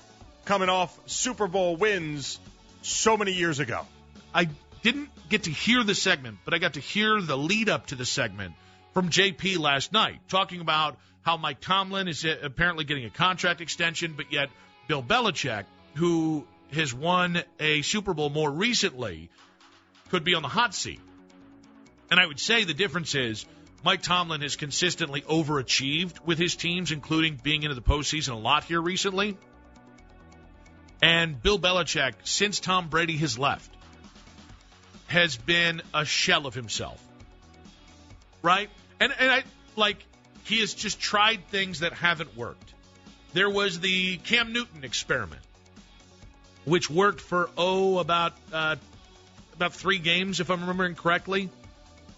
coming 0.45 0.69
off 0.69 0.97
Super 1.07 1.47
Bowl 1.47 1.75
wins 1.75 2.39
so 2.81 3.17
many 3.17 3.33
years 3.33 3.59
ago. 3.59 3.85
I 4.33 4.49
didn't 4.83 5.09
get 5.29 5.43
to 5.43 5.51
hear 5.51 5.83
the 5.83 5.95
segment, 5.95 6.37
but 6.45 6.53
I 6.53 6.59
got 6.59 6.73
to 6.73 6.79
hear 6.79 7.19
the 7.19 7.37
lead 7.37 7.69
up 7.69 7.87
to 7.87 7.95
the 7.95 8.05
segment 8.05 8.53
from 8.93 9.09
JP 9.09 9.59
last 9.59 9.91
night, 9.91 10.19
talking 10.29 10.61
about 10.61 10.97
how 11.23 11.37
Mike 11.37 11.59
Tomlin 11.59 12.07
is 12.07 12.23
uh, 12.23 12.35
apparently 12.43 12.85
getting 12.85 13.05
a 13.05 13.09
contract 13.09 13.59
extension, 13.59 14.13
but 14.15 14.31
yet 14.31 14.49
Bill 14.87 15.01
Belichick, 15.01 15.65
who 15.95 16.45
has 16.71 16.93
won 16.93 17.41
a 17.59 17.81
Super 17.81 18.13
Bowl 18.13 18.29
more 18.29 18.51
recently, 18.51 19.29
could 20.09 20.23
be 20.23 20.35
on 20.35 20.43
the 20.43 20.47
hot 20.47 20.75
seat. 20.75 20.99
And 22.11 22.19
I 22.19 22.25
would 22.25 22.39
say 22.39 22.63
the 22.63 22.75
difference 22.75 23.15
is 23.15 23.45
Mike 23.83 24.03
Tomlin 24.03 24.41
has 24.41 24.55
consistently 24.55 25.21
overachieved 25.21 26.23
with 26.25 26.37
his 26.37 26.55
teams, 26.55 26.91
including 26.91 27.39
being 27.41 27.63
into 27.63 27.75
the 27.75 27.81
postseason 27.81 28.33
a 28.33 28.35
lot 28.35 28.63
here 28.63 28.81
recently. 28.81 29.37
And 31.05 31.39
Bill 31.39 31.59
Belichick, 31.59 32.13
since 32.24 32.59
Tom 32.59 32.88
Brady 32.88 33.15
has 33.17 33.38
left, 33.38 33.69
has 35.05 35.38
been 35.38 35.83
a 35.93 36.03
shell 36.03 36.47
of 36.47 36.55
himself. 36.55 37.00
Right? 38.41 38.71
And 39.00 39.13
and 39.19 39.31
I 39.31 39.43
like 39.75 40.03
he 40.45 40.62
has 40.62 40.74
just 40.74 41.00
tried 41.00 41.47
things 41.50 41.81
that 41.81 41.93
haven't 41.93 42.35
worked. 42.35 42.74
There 43.33 43.51
was 43.51 43.79
the 43.79 44.17
Cam 44.17 44.51
Newton 44.51 44.83
experiment, 44.83 45.43
which 46.63 46.89
worked 46.89 47.21
for 47.21 47.51
oh 47.55 48.00
about 48.00 48.33
uh, 48.51 48.77
about 49.53 49.75
three 49.75 50.00
games, 50.00 50.39
if 50.39 50.50
I'm 50.50 50.62
remembering 50.62 50.95
correctly, 50.95 51.51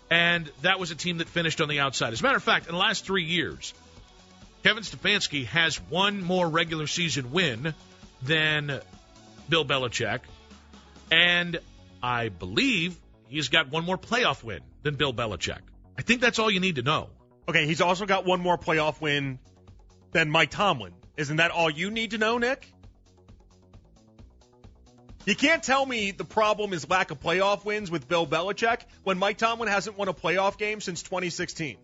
and 0.10 0.50
that 0.62 0.80
was 0.80 0.92
a 0.92 0.96
team 0.96 1.18
that 1.18 1.28
finished 1.28 1.60
on 1.60 1.68
the 1.68 1.82
outside. 1.82 2.14
As 2.14 2.22
a 2.22 2.24
matter 2.24 2.38
of 2.38 2.44
fact, 2.44 2.68
in 2.68 2.72
the 2.72 2.80
last 2.80 3.04
three 3.04 3.26
years, 3.26 3.74
Kevin 4.64 4.84
Stefanski 4.84 5.46
has 5.48 5.76
one 5.90 6.24
more 6.24 6.48
regular 6.48 6.88
season 6.88 7.34
win 7.34 7.74
than 8.22 8.80
Bill 9.50 9.66
Belichick, 9.66 10.22
and 11.12 11.60
I 12.02 12.30
believe 12.30 12.98
he's 13.28 13.50
got 13.50 13.70
one 13.70 13.86
more 13.86 13.98
playoff 13.98 14.44
win 14.44 14.62
than 14.84 14.96
Bill 14.96 15.14
Belichick. 15.14 15.60
I 15.98 16.02
think 16.02 16.22
that's 16.22 16.40
all 16.40 16.52
you 16.52 16.60
need 16.60 16.76
to 16.76 16.84
know. 16.84 17.10
Okay, 17.48 17.66
he's 17.66 17.82
also 17.82 18.06
got 18.06 18.26
one 18.26 18.42
more 18.42 18.58
playoff 18.58 19.00
win 19.00 19.40
than 20.12 20.30
Mike 20.30 20.52
Tomlin. 20.52 20.94
Isn't 21.16 21.38
that 21.38 21.52
all 21.52 21.70
you 21.70 21.90
need 21.92 22.12
to 22.12 22.18
know, 22.18 22.38
Nick? 22.38 22.72
You 25.26 25.36
can't 25.36 25.62
tell 25.62 25.86
me 25.86 26.12
the 26.12 26.24
problem 26.24 26.72
is 26.72 26.90
lack 26.90 27.12
of 27.12 27.20
playoff 27.20 27.66
wins 27.66 27.92
with 27.92 28.08
Bill 28.08 28.26
Belichick 28.26 28.82
when 29.04 29.18
Mike 29.18 29.38
Tomlin 29.38 29.68
hasn't 29.68 29.98
won 29.98 30.08
a 30.08 30.14
playoff 30.14 30.58
game 30.58 30.80
since 30.80 31.04
2016. 31.04 31.78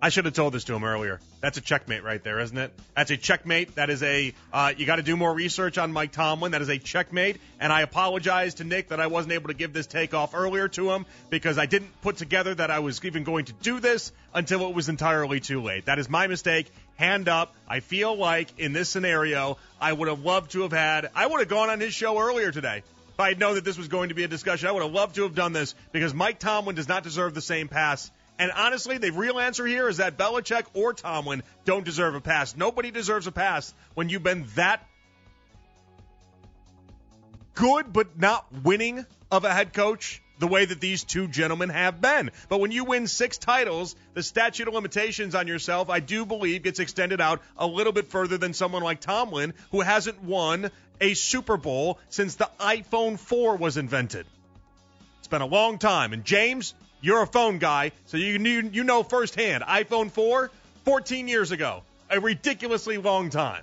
I 0.00 0.10
should 0.10 0.26
have 0.26 0.34
told 0.34 0.54
this 0.54 0.64
to 0.64 0.74
him 0.74 0.84
earlier. 0.84 1.18
That's 1.40 1.58
a 1.58 1.60
checkmate 1.60 2.04
right 2.04 2.22
there, 2.22 2.38
isn't 2.38 2.56
it? 2.56 2.72
That's 2.94 3.10
a 3.10 3.16
checkmate. 3.16 3.74
That 3.74 3.90
is 3.90 4.02
a 4.04 4.32
uh, 4.52 4.72
you 4.76 4.86
got 4.86 4.96
to 4.96 5.02
do 5.02 5.16
more 5.16 5.34
research 5.34 5.76
on 5.76 5.92
Mike 5.92 6.12
Tomlin. 6.12 6.52
That 6.52 6.62
is 6.62 6.68
a 6.68 6.78
checkmate. 6.78 7.38
And 7.58 7.72
I 7.72 7.80
apologize 7.80 8.54
to 8.54 8.64
Nick 8.64 8.90
that 8.90 9.00
I 9.00 9.08
wasn't 9.08 9.32
able 9.32 9.48
to 9.48 9.54
give 9.54 9.72
this 9.72 9.88
takeoff 9.88 10.34
earlier 10.34 10.68
to 10.68 10.92
him 10.92 11.04
because 11.30 11.58
I 11.58 11.66
didn't 11.66 12.00
put 12.00 12.16
together 12.16 12.54
that 12.54 12.70
I 12.70 12.78
was 12.78 13.04
even 13.04 13.24
going 13.24 13.46
to 13.46 13.52
do 13.54 13.80
this 13.80 14.12
until 14.32 14.68
it 14.68 14.74
was 14.74 14.88
entirely 14.88 15.40
too 15.40 15.62
late. 15.62 15.86
That 15.86 15.98
is 15.98 16.08
my 16.08 16.28
mistake. 16.28 16.70
Hand 16.94 17.28
up. 17.28 17.54
I 17.66 17.80
feel 17.80 18.16
like 18.16 18.60
in 18.60 18.72
this 18.72 18.88
scenario, 18.88 19.58
I 19.80 19.92
would 19.92 20.06
have 20.06 20.20
loved 20.20 20.52
to 20.52 20.62
have 20.62 20.72
had. 20.72 21.10
I 21.14 21.26
would 21.26 21.40
have 21.40 21.48
gone 21.48 21.70
on 21.70 21.80
his 21.80 21.92
show 21.92 22.20
earlier 22.20 22.52
today. 22.52 22.82
If 23.14 23.20
I 23.20 23.30
had 23.30 23.40
known 23.40 23.56
that 23.56 23.64
this 23.64 23.76
was 23.76 23.88
going 23.88 24.10
to 24.10 24.14
be 24.14 24.22
a 24.22 24.28
discussion, 24.28 24.68
I 24.68 24.72
would 24.72 24.84
have 24.84 24.92
loved 24.92 25.16
to 25.16 25.24
have 25.24 25.34
done 25.34 25.52
this 25.52 25.74
because 25.90 26.14
Mike 26.14 26.38
Tomlin 26.38 26.76
does 26.76 26.86
not 26.86 27.02
deserve 27.02 27.34
the 27.34 27.40
same 27.40 27.66
pass 27.66 28.12
and 28.38 28.52
honestly, 28.52 28.98
the 28.98 29.10
real 29.10 29.38
answer 29.38 29.66
here 29.66 29.88
is 29.88 29.96
that 29.96 30.16
Belichick 30.16 30.64
or 30.74 30.92
Tomlin 30.92 31.42
don't 31.64 31.84
deserve 31.84 32.14
a 32.14 32.20
pass. 32.20 32.56
Nobody 32.56 32.90
deserves 32.90 33.26
a 33.26 33.32
pass 33.32 33.74
when 33.94 34.08
you've 34.08 34.22
been 34.22 34.46
that 34.54 34.86
good 37.54 37.92
but 37.92 38.18
not 38.18 38.46
winning 38.62 39.04
of 39.30 39.44
a 39.44 39.52
head 39.52 39.72
coach 39.72 40.22
the 40.38 40.46
way 40.46 40.64
that 40.64 40.80
these 40.80 41.02
two 41.02 41.26
gentlemen 41.26 41.68
have 41.68 42.00
been. 42.00 42.30
But 42.48 42.60
when 42.60 42.70
you 42.70 42.84
win 42.84 43.08
six 43.08 43.38
titles, 43.38 43.96
the 44.14 44.22
statute 44.22 44.68
of 44.68 44.74
limitations 44.74 45.34
on 45.34 45.48
yourself, 45.48 45.90
I 45.90 45.98
do 45.98 46.24
believe, 46.24 46.62
gets 46.62 46.78
extended 46.78 47.20
out 47.20 47.42
a 47.56 47.66
little 47.66 47.92
bit 47.92 48.06
further 48.06 48.38
than 48.38 48.54
someone 48.54 48.84
like 48.84 49.00
Tomlin, 49.00 49.54
who 49.72 49.80
hasn't 49.80 50.22
won 50.22 50.70
a 51.00 51.14
Super 51.14 51.56
Bowl 51.56 51.98
since 52.08 52.36
the 52.36 52.48
iPhone 52.60 53.18
4 53.18 53.56
was 53.56 53.76
invented. 53.76 54.26
It's 55.28 55.32
been 55.32 55.42
a 55.42 55.46
long 55.46 55.76
time. 55.76 56.14
And 56.14 56.24
James, 56.24 56.72
you're 57.02 57.20
a 57.20 57.26
phone 57.26 57.58
guy, 57.58 57.92
so 58.06 58.16
you, 58.16 58.38
you, 58.38 58.82
know 58.82 59.02
firsthand. 59.02 59.62
iPhone 59.62 60.10
4, 60.10 60.50
14 60.86 61.28
years 61.28 61.50
ago. 61.50 61.82
A 62.08 62.18
ridiculously 62.18 62.96
long 62.96 63.28
time. 63.28 63.62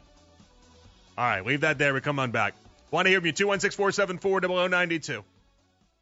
All 1.17 1.25
right, 1.25 1.43
leave 1.43 1.62
that 1.62 1.80
there. 1.80 1.95
We 1.95 2.01
come 2.01 2.19
on 2.19 2.30
back. 2.30 2.54
Want 2.91 3.08
to 3.08 3.10
hear 3.10 3.19
from 3.19 3.25
you? 3.25 3.32
216 3.32 3.75
474 3.75 4.41
0092. 4.69 5.23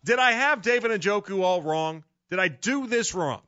Did 0.04 0.20
I 0.20 0.34
have 0.34 0.64
David 0.64 0.92
Njoku 1.00 1.42
all 1.42 1.62
wrong? 1.62 2.04
Did 2.30 2.40
I 2.40 2.50
do 2.50 2.86
this 2.88 3.16
wrong? 3.16 3.40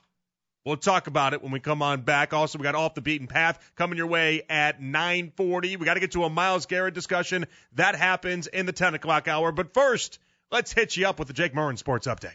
We'll 0.64 0.78
talk 0.78 1.08
about 1.08 1.34
it 1.34 1.44
when 1.44 1.52
we 1.52 1.60
come 1.60 1.82
on 1.82 2.04
back. 2.04 2.32
Also, 2.32 2.58
we 2.58 2.64
got 2.64 2.76
off 2.76 2.94
the 2.94 3.02
beaten 3.02 3.28
path 3.28 3.60
coming 3.76 3.98
your 3.98 4.08
way 4.08 4.44
at 4.50 4.82
9:40. 4.82 5.78
We 5.78 5.86
got 5.86 5.96
to 5.96 6.00
get 6.00 6.14
to 6.14 6.24
a 6.24 6.30
Myles 6.30 6.66
Garrett 6.66 6.94
discussion 6.94 7.46
that 7.74 7.96
happens 7.96 8.48
in 8.48 8.66
the 8.66 8.72
10 8.72 8.94
o'clock 8.94 9.28
hour. 9.28 9.52
But 9.52 9.74
first, 9.74 10.18
let's 10.52 10.74
hit 10.74 10.98
you 10.98 11.08
up 11.08 11.20
with 11.20 11.28
the 11.28 11.34
Jake 11.34 11.54
Murrin 11.54 11.78
Sports 11.78 12.08
Update. 12.08 12.34